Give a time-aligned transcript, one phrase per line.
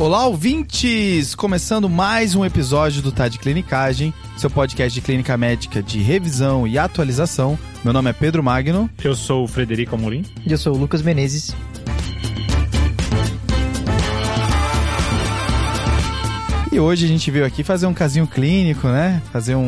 [0.00, 1.34] Olá, ouvintes!
[1.34, 6.66] Começando mais um episódio do Tá de Clinicagem, seu podcast de clínica médica de revisão
[6.66, 7.58] e atualização.
[7.84, 8.88] Meu nome é Pedro Magno.
[9.04, 10.24] Eu sou o Frederico Amorim.
[10.46, 11.54] E eu sou o Lucas Menezes.
[16.72, 19.20] E hoje a gente veio aqui fazer um casinho clínico, né?
[19.30, 19.60] Fazer um,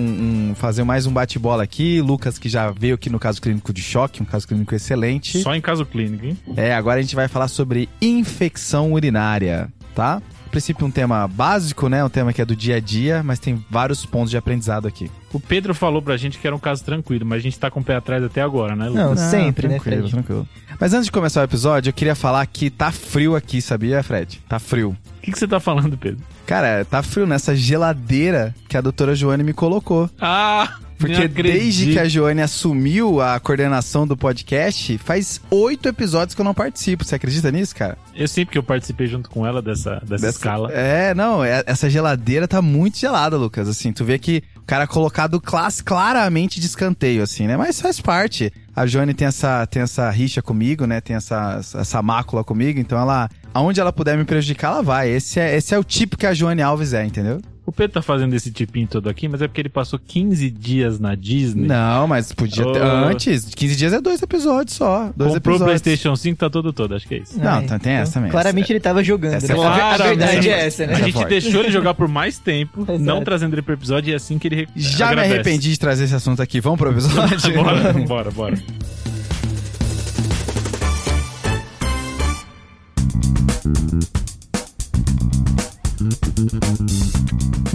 [0.51, 2.01] um fazer mais um bate-bola aqui.
[2.01, 5.43] Lucas que já veio aqui no caso clínico de choque, um caso clínico excelente.
[5.43, 6.39] Só em caso clínico, hein?
[6.57, 10.21] É, agora a gente vai falar sobre infecção urinária, tá?
[10.47, 12.05] A princípio um tema básico, né?
[12.05, 15.11] Um tema que é do dia a dia, mas tem vários pontos de aprendizado aqui.
[15.33, 17.81] O Pedro falou pra gente que era um caso tranquilo, mas a gente tá com
[17.81, 19.21] o pé atrás até agora, né, Lucas?
[19.21, 20.13] Não, sempre, né, tranquilo, Fred?
[20.13, 20.49] tranquilo.
[20.79, 24.43] Mas antes de começar o episódio, eu queria falar que tá frio aqui, sabia, Fred?
[24.49, 24.91] Tá frio.
[24.91, 26.23] O que, que você tá falando, Pedro?
[26.45, 30.11] Cara, tá frio nessa geladeira que a doutora Joane me colocou.
[30.21, 30.77] Ah!
[31.07, 36.45] Porque desde que a Joane assumiu a coordenação do podcast, faz oito episódios que eu
[36.45, 37.05] não participo.
[37.05, 37.97] Você acredita nisso, cara?
[38.15, 40.71] Eu sei porque eu participei junto com ela dessa, dessa, escala.
[40.73, 43.69] É, não, é- essa geladeira tá muito gelada, Lucas.
[43.69, 47.57] Assim, tu vê que o cara é colocado classe, claramente de escanteio, assim, né?
[47.57, 48.53] Mas faz parte.
[48.75, 51.01] A Joane tem essa, tem essa rixa comigo, né?
[51.01, 53.29] Tem essa, essa mácula comigo, então ela.
[53.55, 55.11] Aonde ela puder me prejudicar, ela vai.
[55.11, 57.41] Esse é, esse é o tipo que a Joane Alves é, entendeu?
[57.65, 60.99] O Pedro tá fazendo esse tipinho todo aqui, mas é porque ele passou 15 dias
[60.99, 61.69] na Disney.
[61.69, 62.83] Não, mas podia ter.
[62.83, 62.87] Ô.
[63.07, 65.11] Antes, 15 dias é dois episódios só.
[65.17, 65.81] Dois Comprou o episódios.
[65.83, 67.39] PlayStation 5, tá todo todo, acho que é isso.
[67.39, 68.33] Não, É, tá- tem essa também.
[68.33, 69.61] Claramente ele tava jogando, Essa né?
[69.61, 70.93] é A ver- a verdade é essa, A né?
[70.95, 74.13] Essa é gente deixou ele jogar por mais tempo, não trazendo ele pro episódio, e
[74.13, 75.29] é assim que ele Já agradece.
[75.29, 76.61] me arrependi de trazer esse assunto aqui.
[76.61, 77.39] Vamos pro episódio?
[77.63, 78.55] bora, bora, bora.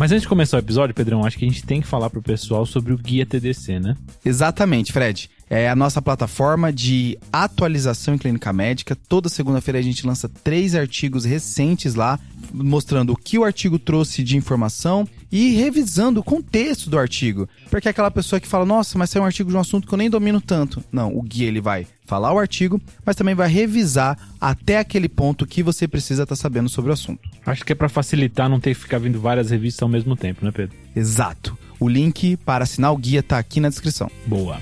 [0.07, 2.21] Mas antes de começar o episódio, Pedrão, acho que a gente tem que falar pro
[2.21, 3.97] pessoal sobre o Guia TDC, né?
[4.23, 5.29] Exatamente, Fred.
[5.49, 8.95] É a nossa plataforma de atualização em clínica médica.
[9.07, 12.19] Toda segunda-feira a gente lança três artigos recentes lá,
[12.53, 17.47] mostrando o que o artigo trouxe de informação e revisando o contexto do artigo.
[17.69, 19.93] Porque é aquela pessoa que fala, nossa, mas é um artigo de um assunto que
[19.93, 20.83] eu nem domino tanto.
[20.91, 25.45] Não, o guia ele vai falar o artigo, mas também vai revisar até aquele ponto
[25.45, 27.21] que você precisa estar sabendo sobre o assunto.
[27.45, 30.43] Acho que é pra facilitar não ter que ficar vindo várias revistas ao mesmo tempo,
[30.43, 30.75] né, Pedro?
[30.95, 31.57] Exato.
[31.79, 34.09] O link para assinar o guia tá aqui na descrição.
[34.25, 34.57] Boa.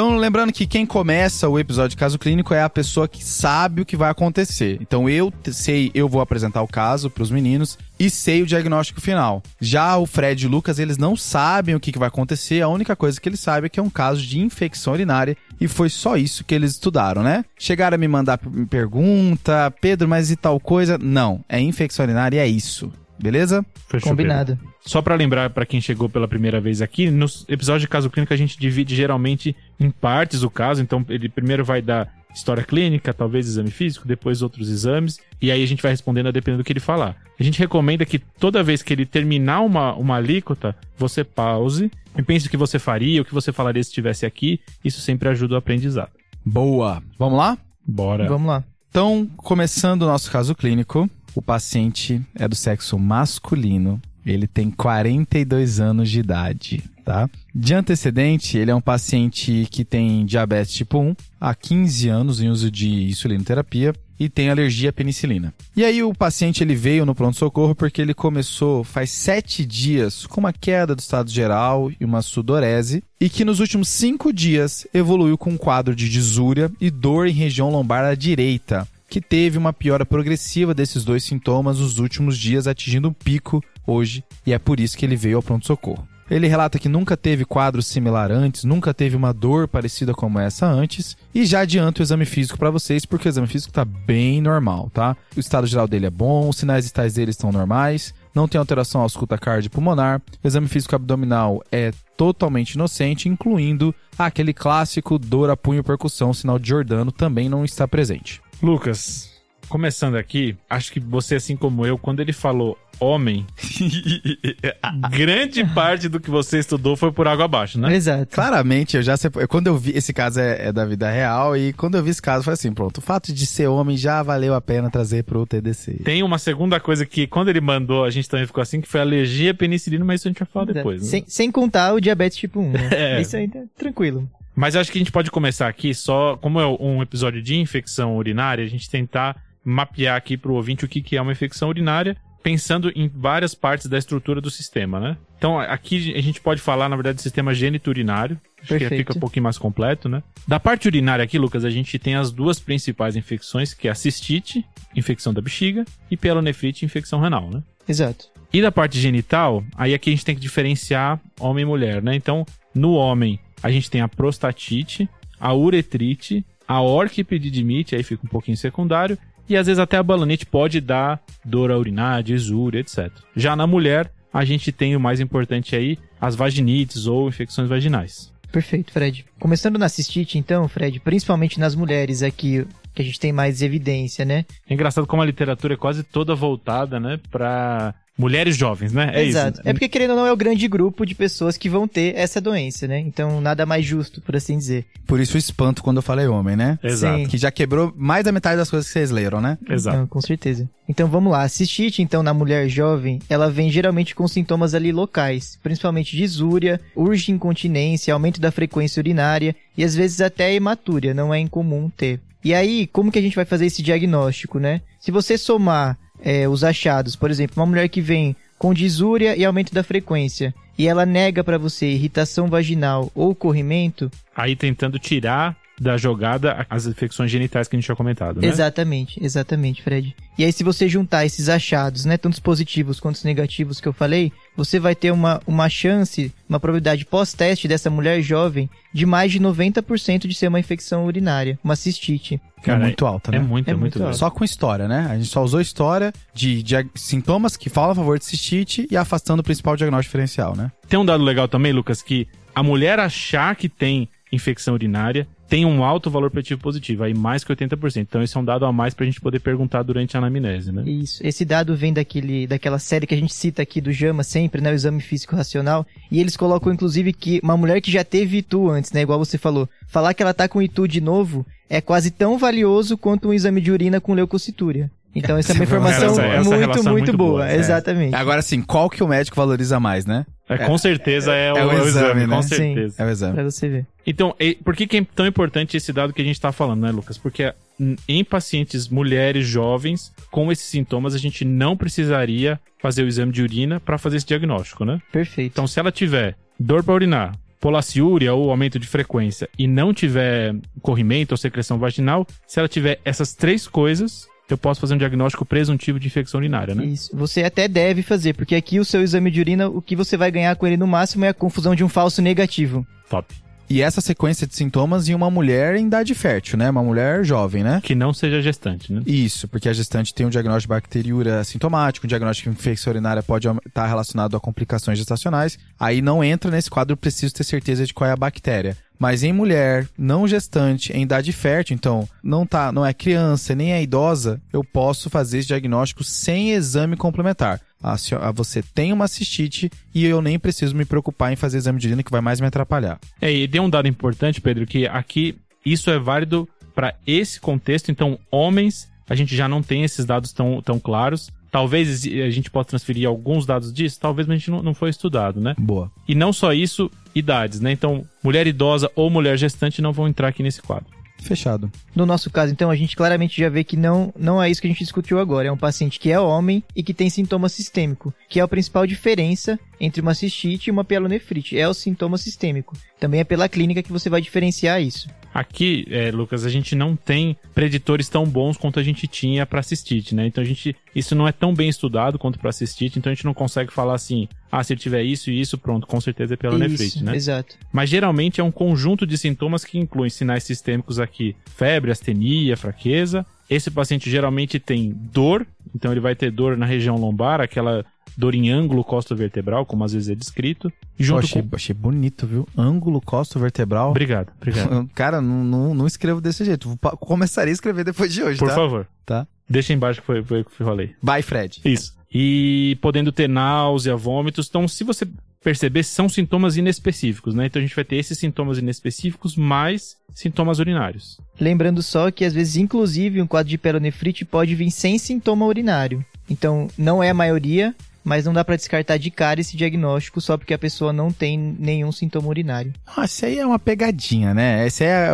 [0.00, 3.82] Então, lembrando que quem começa o episódio de caso clínico é a pessoa que sabe
[3.82, 4.78] o que vai acontecer.
[4.80, 8.98] Então, eu sei, eu vou apresentar o caso para os meninos e sei o diagnóstico
[8.98, 9.42] final.
[9.60, 12.62] Já o Fred e o Lucas, eles não sabem o que, que vai acontecer.
[12.62, 15.68] A única coisa que eles sabem é que é um caso de infecção urinária e
[15.68, 17.44] foi só isso que eles estudaram, né?
[17.58, 18.40] Chegaram a me mandar
[18.70, 20.96] pergunta, Pedro, mas e tal coisa?
[20.96, 22.90] Não, é infecção urinária e é isso.
[23.20, 23.64] Beleza?
[23.88, 24.56] Fechou, Combinado.
[24.56, 24.74] Pedro.
[24.84, 28.32] Só pra lembrar pra quem chegou pela primeira vez aqui, nos episódios de caso clínico
[28.32, 33.12] a gente divide geralmente em partes o caso, então ele primeiro vai dar história clínica,
[33.12, 36.66] talvez exame físico, depois outros exames, e aí a gente vai respondendo a dependendo do
[36.66, 37.16] que ele falar.
[37.38, 42.22] A gente recomenda que toda vez que ele terminar uma, uma alíquota, você pause e
[42.22, 45.54] pense o que você faria, o que você falaria se estivesse aqui, isso sempre ajuda
[45.54, 46.10] o aprendizado.
[46.44, 47.02] Boa.
[47.18, 47.58] Vamos lá?
[47.86, 48.28] Bora.
[48.28, 48.64] Vamos lá.
[48.90, 55.80] Então, começando o nosso caso clínico, o paciente é do sexo masculino, ele tem 42
[55.80, 57.28] anos de idade, tá?
[57.54, 62.48] De antecedente, ele é um paciente que tem diabetes tipo 1, há 15 anos em
[62.48, 65.54] uso de insulinoterapia e tem alergia à penicilina.
[65.74, 70.40] E aí o paciente ele veio no pronto-socorro porque ele começou faz sete dias com
[70.40, 75.38] uma queda do estado geral e uma sudorese e que nos últimos cinco dias evoluiu
[75.38, 79.72] com um quadro de disúria e dor em região lombar à direita, que teve uma
[79.72, 84.78] piora progressiva desses dois sintomas nos últimos dias, atingindo um pico hoje, e é por
[84.78, 86.06] isso que ele veio ao pronto-socorro.
[86.30, 90.64] Ele relata que nunca teve quadro similar antes, nunca teve uma dor parecida como essa
[90.64, 94.40] antes, e já adianto o exame físico para vocês, porque o exame físico tá bem
[94.40, 95.16] normal, tá?
[95.36, 99.00] O estado geral dele é bom, os sinais vitais dele estão normais, não tem alteração
[99.00, 105.82] ausculta cardiopulmonar, o exame físico abdominal é totalmente inocente, incluindo aquele clássico dor a punho
[105.82, 108.40] percussão, sinal de Jordano, também não está presente.
[108.62, 109.30] Lucas,
[109.68, 113.46] começando aqui, acho que você, assim como eu, quando ele falou homem,
[115.10, 117.94] grande parte do que você estudou foi por água abaixo, né?
[117.94, 118.34] Exato.
[118.34, 121.72] Claramente, eu já separ- quando eu vi esse caso é, é da vida real e
[121.72, 124.54] quando eu vi esse caso foi assim, pronto, o fato de ser homem já valeu
[124.54, 126.02] a pena trazer pro TDC.
[126.04, 129.00] Tem uma segunda coisa que, quando ele mandou, a gente também ficou assim, que foi
[129.00, 131.08] alergia à penicilina, mas isso a gente vai falar depois, né?
[131.08, 132.88] sem, sem contar o diabetes tipo 1, né?
[132.92, 133.20] É.
[133.22, 134.28] Isso aí tá tranquilo.
[134.54, 137.56] Mas eu acho que a gente pode começar aqui só, como é um episódio de
[137.56, 141.68] infecção urinária, a gente tentar mapear aqui pro ouvinte o que, que é uma infecção
[141.68, 145.16] urinária pensando em várias partes da estrutura do sistema, né?
[145.36, 148.38] Então, aqui a gente pode falar, na verdade, do sistema geniturinário.
[148.62, 150.22] Acho que fica um pouquinho mais completo, né?
[150.46, 153.94] Da parte urinária aqui, Lucas, a gente tem as duas principais infecções, que é a
[153.94, 154.64] cistite,
[154.94, 157.62] infecção da bexiga, e pielonefrite, infecção renal, né?
[157.88, 158.28] Exato.
[158.52, 162.14] E da parte genital, aí aqui a gente tem que diferenciar homem e mulher, né?
[162.14, 162.44] Então,
[162.74, 165.08] no homem, a gente tem a prostatite,
[165.38, 169.18] a uretrite, a orquipedidimite, aí fica um pouquinho secundário,
[169.48, 173.10] e às vezes até a balanite pode dar dor a urinar, desúria, etc.
[173.34, 178.32] Já na mulher, a gente tem o mais importante aí, as vaginites ou infecções vaginais.
[178.52, 179.24] Perfeito, Fred.
[179.38, 184.24] Começando na cistite, então, Fred, principalmente nas mulheres aqui, que a gente tem mais evidência,
[184.24, 184.44] né?
[184.68, 189.10] É engraçado como a literatura é quase toda voltada, né, pra mulheres jovens, né?
[189.14, 189.60] É Exato.
[189.60, 189.68] isso.
[189.68, 192.40] É porque, querendo ou não, é o grande grupo de pessoas que vão ter essa
[192.40, 192.98] doença, né?
[193.00, 194.84] Então, nada mais justo, por assim dizer.
[195.06, 196.78] Por isso o espanto quando eu falei homem, né?
[196.82, 197.18] Exato.
[197.18, 197.26] Sim.
[197.26, 199.56] Que já quebrou mais da metade das coisas que vocês leram, né?
[199.68, 199.96] Exato.
[199.96, 200.68] Então, com certeza.
[200.88, 201.42] Então vamos lá.
[201.42, 206.80] A cistite, então, na mulher jovem, ela vem geralmente com sintomas ali locais, principalmente disúria,
[206.94, 212.20] urge incontinência, aumento da frequência urinária e às vezes até hematúria, não é incomum ter.
[212.42, 214.80] E aí, como que a gente vai fazer esse diagnóstico, né?
[214.98, 219.44] Se você somar é, os achados, por exemplo, uma mulher que vem com disúria e
[219.44, 225.54] aumento da frequência, e ela nega pra você irritação vaginal ou corrimento, Aí tentando tirar
[225.80, 228.46] da jogada as infecções genitais que a gente tinha comentado, né?
[228.46, 230.14] Exatamente, exatamente, Fred.
[230.36, 233.88] E aí, se você juntar esses achados, né, tanto os positivos quanto os negativos que
[233.88, 239.06] eu falei, você vai ter uma, uma chance, uma probabilidade pós-teste dessa mulher jovem de
[239.06, 242.38] mais de 90% de ser uma infecção urinária, uma cistite.
[242.62, 243.38] Cara, é muito alta, né?
[243.38, 244.18] É muito, É é, muito, muito alto.
[244.18, 245.08] Só com história, né?
[245.10, 248.98] A gente só usou história de, de sintomas que falam a favor de cistite e
[248.98, 250.70] afastando o principal diagnóstico diferencial, né?
[250.88, 255.66] Tem um dado legal também, Lucas, que a mulher achar que tem infecção urinária tem
[255.66, 257.96] um alto valor preditivo positivo, aí mais que 80%.
[258.02, 260.84] Então esse é um dado a mais pra gente poder perguntar durante a anamnese, né?
[260.86, 261.20] Isso.
[261.26, 264.70] Esse dado vem daquele, daquela série que a gente cita aqui do JAMA sempre, né?
[264.70, 265.84] O exame físico racional.
[266.10, 269.02] E eles colocam, inclusive, que uma mulher que já teve ITU antes, né?
[269.02, 269.68] Igual você falou.
[269.88, 273.60] Falar que ela tá com ITU de novo é quase tão valioso quanto um exame
[273.60, 274.88] de urina com leucocitúria.
[275.12, 277.30] Então essa é uma Essa- informação essa- essa muito, relação muito, muito boa.
[277.32, 277.56] boa, é.
[277.56, 278.14] Exatamente.
[278.14, 280.24] Agora sim, qual que o médico valoriza mais, né?
[280.50, 282.36] É, com certeza é, o, é o é o exame, exame, né?
[282.36, 282.48] com Sim.
[282.48, 282.94] certeza.
[283.02, 283.34] É o exame.
[283.34, 283.86] Pra você ver.
[284.06, 286.80] Então, e- por que, que é tão importante esse dado que a gente tá falando,
[286.80, 287.16] né, Lucas?
[287.16, 293.06] Porque hum, em pacientes mulheres jovens com esses sintomas, a gente não precisaria fazer o
[293.06, 295.00] exame de urina para fazer esse diagnóstico, né?
[295.12, 295.52] Perfeito.
[295.52, 300.54] Então, se ela tiver dor para urinar, polaciúria ou aumento de frequência e não tiver
[300.80, 305.44] corrimento ou secreção vaginal, se ela tiver essas três coisas, eu posso fazer um diagnóstico
[305.44, 306.84] presuntivo de infecção urinária, né?
[306.84, 307.14] Isso.
[307.16, 310.30] Você até deve fazer, porque aqui o seu exame de urina, o que você vai
[310.30, 312.86] ganhar com ele no máximo é a confusão de um falso negativo.
[313.08, 313.34] Top.
[313.70, 316.68] E essa sequência de sintomas em uma mulher em idade fértil, né?
[316.68, 317.80] Uma mulher jovem, né?
[317.80, 319.00] Que não seja gestante, né?
[319.06, 323.22] Isso, porque a gestante tem um diagnóstico de bacteriúria sintomático, um diagnóstico de infecção urinária
[323.22, 325.56] pode estar relacionado a complicações gestacionais.
[325.78, 328.76] Aí não entra nesse quadro, preciso ter certeza de qual é a bactéria.
[328.98, 333.72] Mas em mulher não gestante, em idade fértil, então não tá, não é criança nem
[333.72, 337.60] é idosa, eu posso fazer esse diagnóstico sem exame complementar.
[337.96, 341.78] Se- ah, você tem uma cistite e eu nem preciso me preocupar em fazer exame
[341.78, 342.98] de urina que vai mais me atrapalhar.
[343.20, 347.90] É, e tem um dado importante, Pedro, que aqui isso é válido para esse contexto.
[347.90, 351.30] Então, homens, a gente já não tem esses dados tão, tão claros.
[351.50, 354.88] Talvez a gente possa transferir alguns dados disso, talvez, mas a gente não, não foi
[354.90, 355.54] estudado, né?
[355.58, 355.90] Boa.
[356.06, 357.72] E não só isso, idades, né?
[357.72, 360.86] Então, mulher idosa ou mulher gestante não vão entrar aqui nesse quadro.
[361.22, 361.70] Fechado.
[361.94, 364.66] No nosso caso, então, a gente claramente já vê que não, não é isso que
[364.66, 365.48] a gente discutiu agora.
[365.48, 368.86] É um paciente que é homem e que tem sintoma sistêmico, que é a principal
[368.86, 371.58] diferença entre uma cistite e uma pielonefrite.
[371.58, 372.76] É o sintoma sistêmico.
[372.98, 375.08] Também é pela clínica que você vai diferenciar isso.
[375.32, 379.62] Aqui, é, Lucas, a gente não tem preditores tão bons quanto a gente tinha para
[379.62, 380.26] cistite, né?
[380.26, 383.24] Então a gente, isso não é tão bem estudado quanto para cistite, então a gente
[383.24, 386.36] não consegue falar assim, ah, se ele tiver isso e isso, pronto, com certeza é
[386.36, 387.14] pela nefrite, né?
[387.14, 387.56] exato.
[387.72, 393.24] Mas geralmente é um conjunto de sintomas que incluem sinais sistêmicos aqui: febre, astenia, fraqueza.
[393.48, 397.84] Esse paciente geralmente tem dor, então ele vai ter dor na região lombar, aquela
[398.20, 400.72] dor em ângulo costo-vertebral, como às vezes é descrito.
[400.98, 401.56] Eu junto achei, com...
[401.56, 402.46] achei bonito, viu?
[402.56, 403.90] Ângulo costo-vertebral.
[403.90, 404.88] Obrigado, obrigado.
[404.94, 406.78] Cara, não, não, não escrevo desse jeito.
[407.00, 408.54] Começaria a escrever depois de hoje, Por tá?
[408.54, 408.86] favor.
[409.04, 409.26] Tá.
[409.48, 410.94] Deixa embaixo que foi, foi o que eu falei.
[411.02, 411.60] Bye, Fred.
[411.64, 411.98] Isso.
[412.12, 414.46] E podendo ter náusea, vômitos.
[414.48, 415.06] Então, se você
[415.42, 417.46] perceber, são sintomas inespecíficos, né?
[417.46, 421.18] Então a gente vai ter esses sintomas inespecíficos mais sintomas urinários.
[421.40, 426.04] Lembrando só que às vezes, inclusive, um quadro de pielonefrite pode vir sem sintoma urinário.
[426.28, 430.36] Então, não é a maioria, mas não dá pra descartar de cara esse diagnóstico só
[430.36, 432.72] porque a pessoa não tem nenhum sintoma urinário.
[432.96, 434.66] Ah, isso aí é uma pegadinha, né?
[434.66, 435.10] Esse é,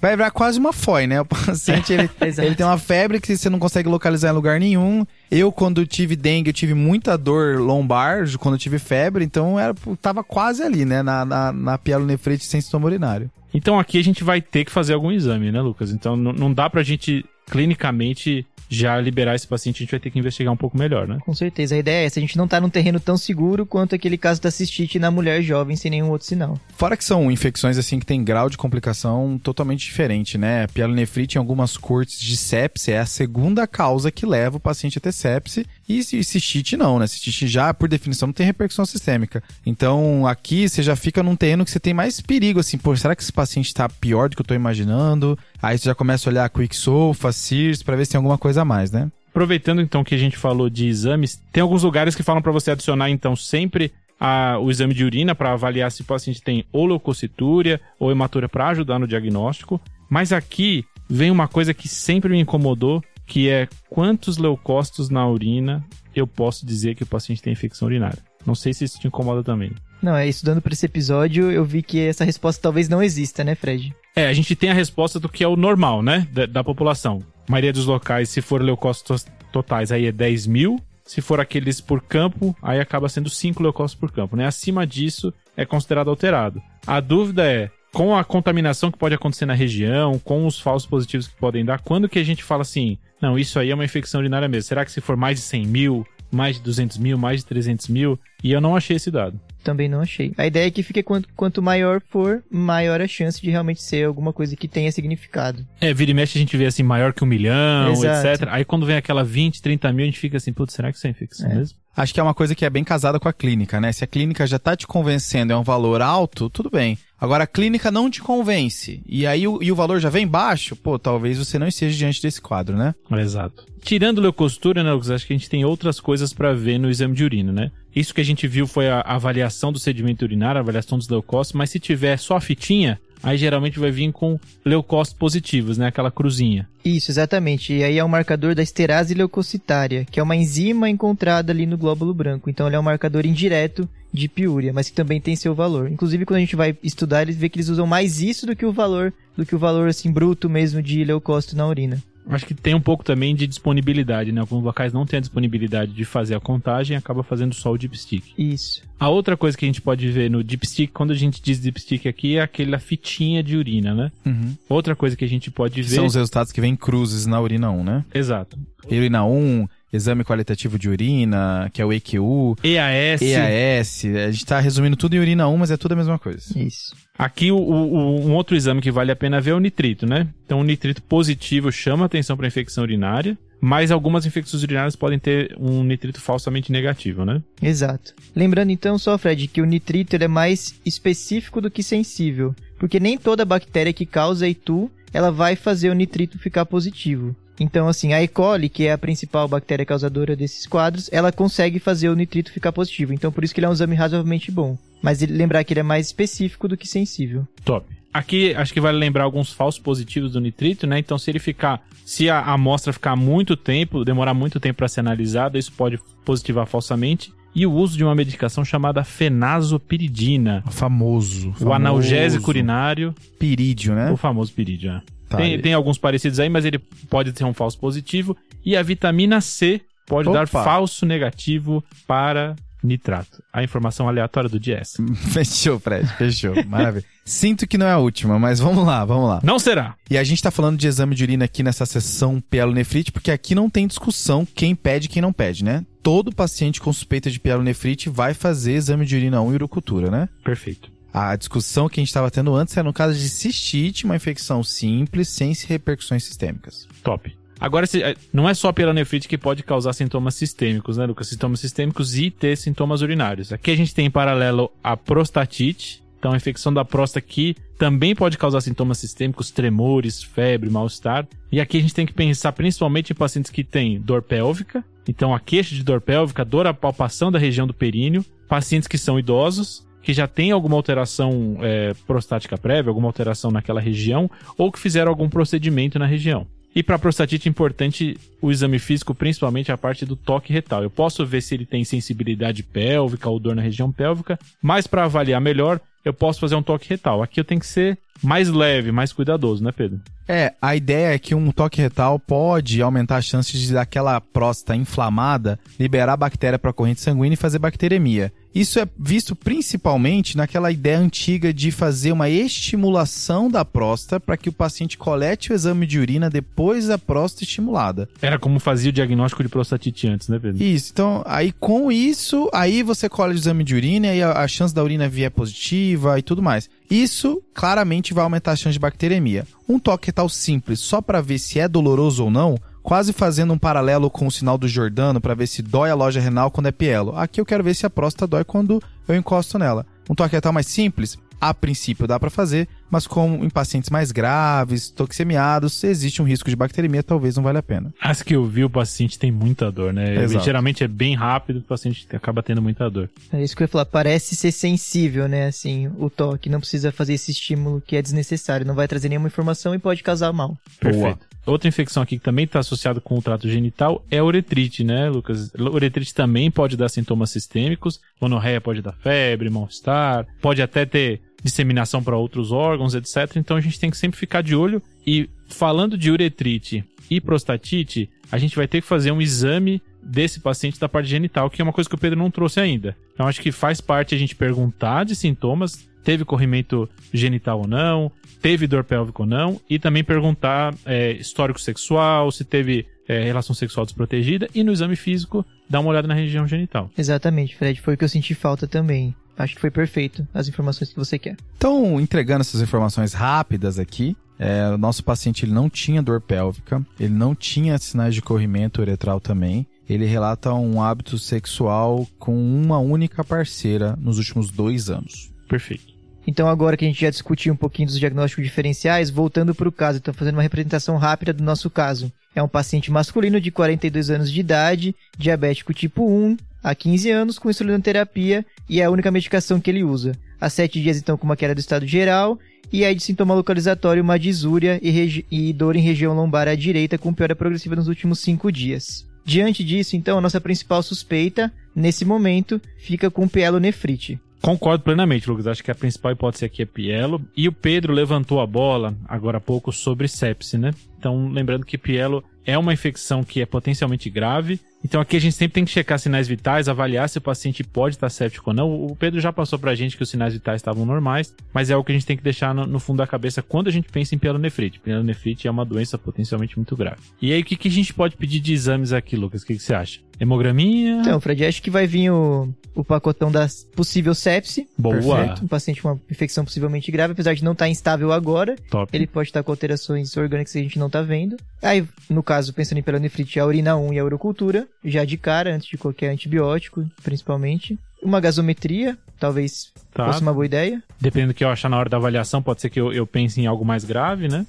[0.00, 1.20] vai virar quase uma FOI, né?
[1.20, 5.06] O paciente, ele, ele tem uma febre que você não consegue localizar em lugar nenhum.
[5.30, 9.74] Eu, quando tive dengue, eu tive muita dor lombar, quando eu tive febre, então era,
[10.00, 11.02] tava quase ali, né?
[11.02, 13.30] Na, na, na pielonefrite sem sintoma urinário.
[13.52, 15.90] Então aqui a gente vai ter que fazer algum exame, né, Lucas?
[15.90, 20.18] Então não dá pra gente clinicamente já liberar esse paciente, a gente vai ter que
[20.18, 21.18] investigar um pouco melhor, né?
[21.24, 21.74] Com certeza.
[21.74, 24.40] A ideia é essa, a gente não tá num terreno tão seguro quanto aquele caso
[24.40, 26.58] da cistite na mulher jovem sem nenhum outro sinal.
[26.76, 30.66] Fora que são infecções assim que tem grau de complicação totalmente diferente, né?
[30.68, 35.00] Pielonefrite em algumas cortes de sepse é a segunda causa que leva o paciente a
[35.00, 37.06] ter sepse e, cistite não, né?
[37.06, 39.42] Cistite já, por definição, não tem repercussão sistêmica.
[39.64, 43.14] Então, aqui você já fica num terreno que você tem mais perigo, assim, pô, será
[43.14, 45.38] que esse paciente tá pior do que eu tô imaginando?
[45.62, 48.64] Aí você já começa a olhar Quicksolfa, CIRS, para ver se tem alguma coisa a
[48.64, 49.10] mais, né?
[49.28, 52.70] Aproveitando então que a gente falou de exames, tem alguns lugares que falam para você
[52.70, 56.86] adicionar então sempre a, o exame de urina para avaliar se o paciente tem ou
[56.86, 59.80] leucocitúria ou hematúria para ajudar no diagnóstico.
[60.08, 65.84] Mas aqui vem uma coisa que sempre me incomodou, que é quantos leucócitos na urina
[66.14, 68.18] eu posso dizer que o paciente tem infecção urinária.
[68.46, 69.72] Não sei se isso te incomoda também.
[70.00, 73.54] Não, é estudando para esse episódio, eu vi que essa resposta talvez não exista, né,
[73.54, 73.94] Fred?
[74.14, 77.22] É, a gente tem a resposta do que é o normal, né, da, da população.
[77.48, 80.80] A maioria dos locais, se for leucócitos totais, aí é 10 mil.
[81.04, 84.46] Se for aqueles por campo, aí acaba sendo 5 leucócitos por campo, né?
[84.46, 86.60] Acima disso, é considerado alterado.
[86.84, 91.28] A dúvida é, com a contaminação que pode acontecer na região, com os falsos positivos
[91.28, 94.20] que podem dar, quando que a gente fala assim, não, isso aí é uma infecção
[94.20, 94.68] urinária mesmo?
[94.68, 97.88] Será que se for mais de 100 mil, mais de 200 mil, mais de 300
[97.88, 98.18] mil?
[98.42, 99.40] E eu não achei esse dado.
[99.64, 100.32] Também não achei.
[100.38, 104.06] A ideia é que fique quanto, quanto maior for, maior a chance de realmente ser
[104.06, 105.66] alguma coisa que tenha significado.
[105.80, 108.28] É, vira e mexe a gente vê assim, maior que um milhão, Exato.
[108.28, 108.48] etc.
[108.52, 111.06] Aí quando vem aquela 20, 30 mil, a gente fica assim, putz, será que isso
[111.06, 111.54] é infecção é.
[111.56, 111.76] mesmo?
[111.96, 113.90] Acho que é uma coisa que é bem casada com a clínica, né?
[113.90, 116.98] Se a clínica já tá te convencendo é um valor alto, tudo bem.
[117.18, 120.76] Agora a clínica não te convence e aí o, e o valor já vem baixo,
[120.76, 122.94] pô, talvez você não esteja diante desse quadro, né?
[123.10, 123.64] Exato.
[123.80, 127.14] Tirando leucostura, né, Lucas, acho que a gente tem outras coisas para ver no exame
[127.14, 127.70] de urina, né?
[127.94, 131.56] Isso que a gente viu foi a avaliação do sedimento urinário, a avaliação dos leucócitos,
[131.56, 135.86] mas se tiver só a fitinha, aí geralmente vai vir com leucócitos positivos, né?
[135.86, 136.68] Aquela cruzinha.
[136.84, 137.72] Isso, exatamente.
[137.72, 141.76] E aí é o marcador da esterase leucocitária, que é uma enzima encontrada ali no
[141.76, 142.48] glóbulo branco.
[142.48, 145.90] Então ele é um marcador indireto de piúria, mas que também tem seu valor.
[145.90, 148.64] Inclusive, quando a gente vai estudar, eles vê que eles usam mais isso do que
[148.64, 152.02] o valor, do que o valor assim bruto mesmo de leucócito na urina.
[152.28, 154.40] Acho que tem um pouco também de disponibilidade, né?
[154.40, 157.78] Alguns locais não têm a disponibilidade de fazer a contagem e acaba fazendo só o
[157.78, 158.34] dipstick.
[158.36, 158.82] Isso.
[158.98, 162.08] A outra coisa que a gente pode ver no dipstick, quando a gente diz dipstick
[162.08, 164.12] aqui, é aquela fitinha de urina, né?
[164.24, 164.56] Uhum.
[164.68, 165.94] Outra coisa que a gente pode ver...
[165.94, 168.04] São os resultados que vêm cruzes na urina 1, né?
[168.12, 168.58] Exato.
[168.86, 172.56] Urina 1, exame qualitativo de urina, que é o EQU.
[172.62, 173.22] EAS.
[173.22, 174.04] EAS.
[174.26, 176.58] A gente tá resumindo tudo em urina 1, mas é tudo a mesma coisa.
[176.58, 176.94] Isso.
[177.18, 180.28] Aqui, o, o, um outro exame que vale a pena ver é o nitrito, né?
[180.44, 185.56] Então, o nitrito positivo chama atenção para infecção urinária, mas algumas infecções urinárias podem ter
[185.58, 187.42] um nitrito falsamente negativo, né?
[187.62, 188.14] Exato.
[188.34, 193.00] Lembrando então só, Fred, que o nitrito ele é mais específico do que sensível, porque
[193.00, 197.34] nem toda bactéria que causa ITU ela vai fazer o nitrito ficar positivo.
[197.58, 198.28] Então, assim, a E.
[198.28, 202.72] coli, que é a principal bactéria causadora desses quadros, ela consegue fazer o nitrito ficar
[202.72, 203.12] positivo.
[203.12, 204.76] Então, por isso que ele é um exame razoavelmente bom.
[205.02, 207.46] Mas ele, lembrar que ele é mais específico do que sensível.
[207.64, 207.86] Top.
[208.12, 210.98] Aqui, acho que vale lembrar alguns falsos positivos do nitrito, né?
[210.98, 215.00] Então, se ele ficar, se a amostra ficar muito tempo, demorar muito tempo para ser
[215.00, 220.62] analisada, isso pode positivar falsamente e o uso de uma medicação chamada fenazopiridina.
[220.66, 221.54] O famoso.
[221.58, 223.14] O analgésico urinário.
[223.38, 224.10] Pirídio, né?
[224.12, 225.02] O famoso pirídio, é.
[225.28, 228.36] Tá, tem, tem, alguns parecidos aí, mas ele pode ter um falso positivo.
[228.64, 230.38] E a vitamina C pode Opa.
[230.38, 233.42] dar falso negativo para nitrato.
[233.52, 235.02] A informação aleatória do dia é essa.
[235.32, 236.54] fechou, Fred, fechou.
[236.66, 237.04] Maravilha.
[237.24, 239.40] Sinto que não é a última, mas vamos lá, vamos lá.
[239.42, 239.96] Não será.
[240.08, 243.54] E a gente tá falando de exame de urina aqui nessa sessão pielonefrite, porque aqui
[243.54, 245.84] não tem discussão quem pede e quem não pede, né?
[246.02, 250.28] Todo paciente com suspeita de pielonefrite vai fazer exame de urina 1 e urocultura, né?
[250.44, 250.95] Perfeito.
[251.16, 254.62] A discussão que a gente estava tendo antes era no caso de cistite, uma infecção
[254.62, 256.86] simples, sem repercussões sistêmicas.
[257.02, 257.34] Top.
[257.58, 261.28] Agora, eh, não é só a pielonefrite que pode causar sintomas sistêmicos, né, Lucas?
[261.28, 263.50] Sintomas sistêmicos e ter sintomas urinários.
[263.50, 268.14] Aqui a gente tem em paralelo a prostatite, então a infecção da próstata aqui também
[268.14, 271.26] pode causar sintomas sistêmicos, tremores, febre, mal-estar.
[271.50, 275.34] E aqui a gente tem que pensar principalmente em pacientes que têm dor pélvica, então
[275.34, 279.18] a queixa de dor pélvica, dor à palpação da região do períneo, pacientes que são
[279.18, 284.78] idosos, que já tem alguma alteração é, prostática prévia, alguma alteração naquela região, ou que
[284.78, 286.46] fizeram algum procedimento na região.
[286.72, 290.84] E para prostatite é importante o exame físico, principalmente a parte do toque retal.
[290.84, 295.02] Eu posso ver se ele tem sensibilidade pélvica ou dor na região pélvica, mas para
[295.02, 297.20] avaliar melhor, eu posso fazer um toque retal.
[297.20, 300.00] Aqui eu tenho que ser mais leve, mais cuidadoso, né, Pedro?
[300.28, 304.76] É, a ideia é que um toque retal pode aumentar as chances de daquela próstata
[304.76, 308.32] inflamada liberar bactéria para a corrente sanguínea e fazer bacteremia.
[308.56, 314.48] Isso é visto principalmente naquela ideia antiga de fazer uma estimulação da próstata para que
[314.48, 318.08] o paciente colete o exame de urina depois da próstata estimulada.
[318.22, 320.64] Era como fazia o diagnóstico de prostatite antes, né, Pedro?
[320.64, 320.90] Isso.
[320.90, 324.74] Então, aí com isso, aí você colhe o exame de urina e a, a chance
[324.74, 326.70] da urina vir é positiva e tudo mais.
[326.90, 329.46] Isso claramente vai aumentar a chance de bacteremia.
[329.68, 332.56] Um toque retal simples, só para ver se é doloroso ou não,
[332.86, 336.20] quase fazendo um paralelo com o sinal do Jordano para ver se dói a loja
[336.20, 337.16] renal quando é pielo.
[337.16, 339.84] Aqui eu quero ver se a próstata dói quando eu encosto nela.
[340.08, 344.12] Um toque retal mais simples, a princípio dá para fazer, mas como em pacientes mais
[344.12, 347.92] graves, toxemiados, existe um risco de bacteremia, talvez não valha a pena.
[348.00, 350.22] As que eu vi, o paciente tem muita dor, né?
[350.22, 350.44] Exato.
[350.44, 353.10] Geralmente é bem rápido, o paciente acaba tendo muita dor.
[353.32, 353.86] É isso que eu ia falar.
[353.86, 355.46] Parece ser sensível, né?
[355.46, 356.48] Assim, o toque.
[356.48, 358.66] Não precisa fazer esse estímulo que é desnecessário.
[358.66, 360.56] Não vai trazer nenhuma informação e pode causar mal.
[360.80, 361.26] Perfeito.
[361.46, 365.08] Outra infecção aqui que também está associada com o trato genital é a uretrite, né,
[365.08, 365.52] Lucas?
[365.54, 372.02] Uretrite também pode dar sintomas sistêmicos, monorreia pode dar febre, mal-estar, pode até ter disseminação
[372.02, 373.36] para outros órgãos, etc.
[373.36, 374.82] Então a gente tem que sempre ficar de olho.
[375.06, 380.40] E falando de uretrite e prostatite, a gente vai ter que fazer um exame desse
[380.40, 382.96] paciente da parte genital, que é uma coisa que o Pedro não trouxe ainda.
[383.14, 388.12] Então acho que faz parte a gente perguntar de sintomas, teve corrimento genital ou não,
[388.40, 393.54] teve dor pélvica ou não, e também perguntar é, histórico sexual, se teve é, relação
[393.54, 396.90] sexual desprotegida, e no exame físico dar uma olhada na região genital.
[396.96, 397.80] Exatamente, Fred.
[397.80, 399.14] Foi o que eu senti falta também.
[399.38, 401.36] Acho que foi perfeito as informações que você quer.
[401.56, 406.84] Então, entregando essas informações rápidas aqui, é, o nosso paciente ele não tinha dor pélvica,
[406.98, 409.66] ele não tinha sinais de corrimento uretral também.
[409.88, 415.30] Ele relata um hábito sexual com uma única parceira nos últimos dois anos.
[415.48, 415.94] Perfeito.
[416.26, 419.72] Então, agora que a gente já discutiu um pouquinho dos diagnósticos diferenciais, voltando para o
[419.72, 422.12] caso, estou fazendo uma representação rápida do nosso caso.
[422.34, 427.38] É um paciente masculino de 42 anos de idade, diabético tipo 1, há 15 anos,
[427.38, 430.12] com insulinoterapia e é a única medicação que ele usa.
[430.40, 432.40] Há 7 dias, então, com uma queda do estado geral,
[432.72, 436.98] e aí de sintoma localizatório, uma disúria e, e dor em região lombar à direita,
[436.98, 439.06] com piora progressiva nos últimos 5 dias.
[439.24, 444.20] Diante disso, então, a nossa principal suspeita, nesse momento, fica com pielonefrite.
[444.42, 445.46] Concordo plenamente, Lucas.
[445.46, 447.20] Acho que a principal hipótese aqui é pielo.
[447.36, 450.72] E o Pedro levantou a bola, agora há pouco, sobre sepse, né?
[450.98, 454.60] Então, lembrando que pielo é uma infecção que é potencialmente grave.
[454.84, 457.96] Então aqui a gente sempre tem que checar sinais vitais, avaliar se o paciente pode
[457.96, 458.72] estar séptico ou não.
[458.72, 461.82] O Pedro já passou pra gente que os sinais vitais estavam normais, mas é o
[461.82, 464.14] que a gente tem que deixar no, no fundo da cabeça quando a gente pensa
[464.14, 464.78] em pielonefrite.
[464.78, 467.00] Pielonefrite é uma doença potencialmente muito grave.
[467.20, 469.42] E aí o que, que a gente pode pedir de exames aqui, Lucas?
[469.42, 470.06] O que, que você acha?
[470.20, 471.00] Hemograminha?
[471.00, 474.66] Então, Fred, acho que vai vir o, o pacotão da possível sepse.
[474.78, 474.94] Boa.
[474.94, 475.44] Perfeito.
[475.44, 478.56] Um paciente com uma infecção possivelmente grave, apesar de não estar instável agora.
[478.70, 478.90] Top.
[478.96, 481.36] Ele pode estar com alterações orgânicas que a gente não está vendo.
[481.62, 485.54] Aí, no caso, pensando em pielonefrite, a urina 1 e a urocultura, já de cara,
[485.54, 487.78] antes de qualquer antibiótico, principalmente.
[488.02, 490.06] Uma gasometria, talvez Tá.
[490.06, 490.82] fosse uma boa ideia.
[491.00, 493.40] Dependendo do que eu achar na hora da avaliação, pode ser que eu, eu pense
[493.40, 494.44] em algo mais grave, né?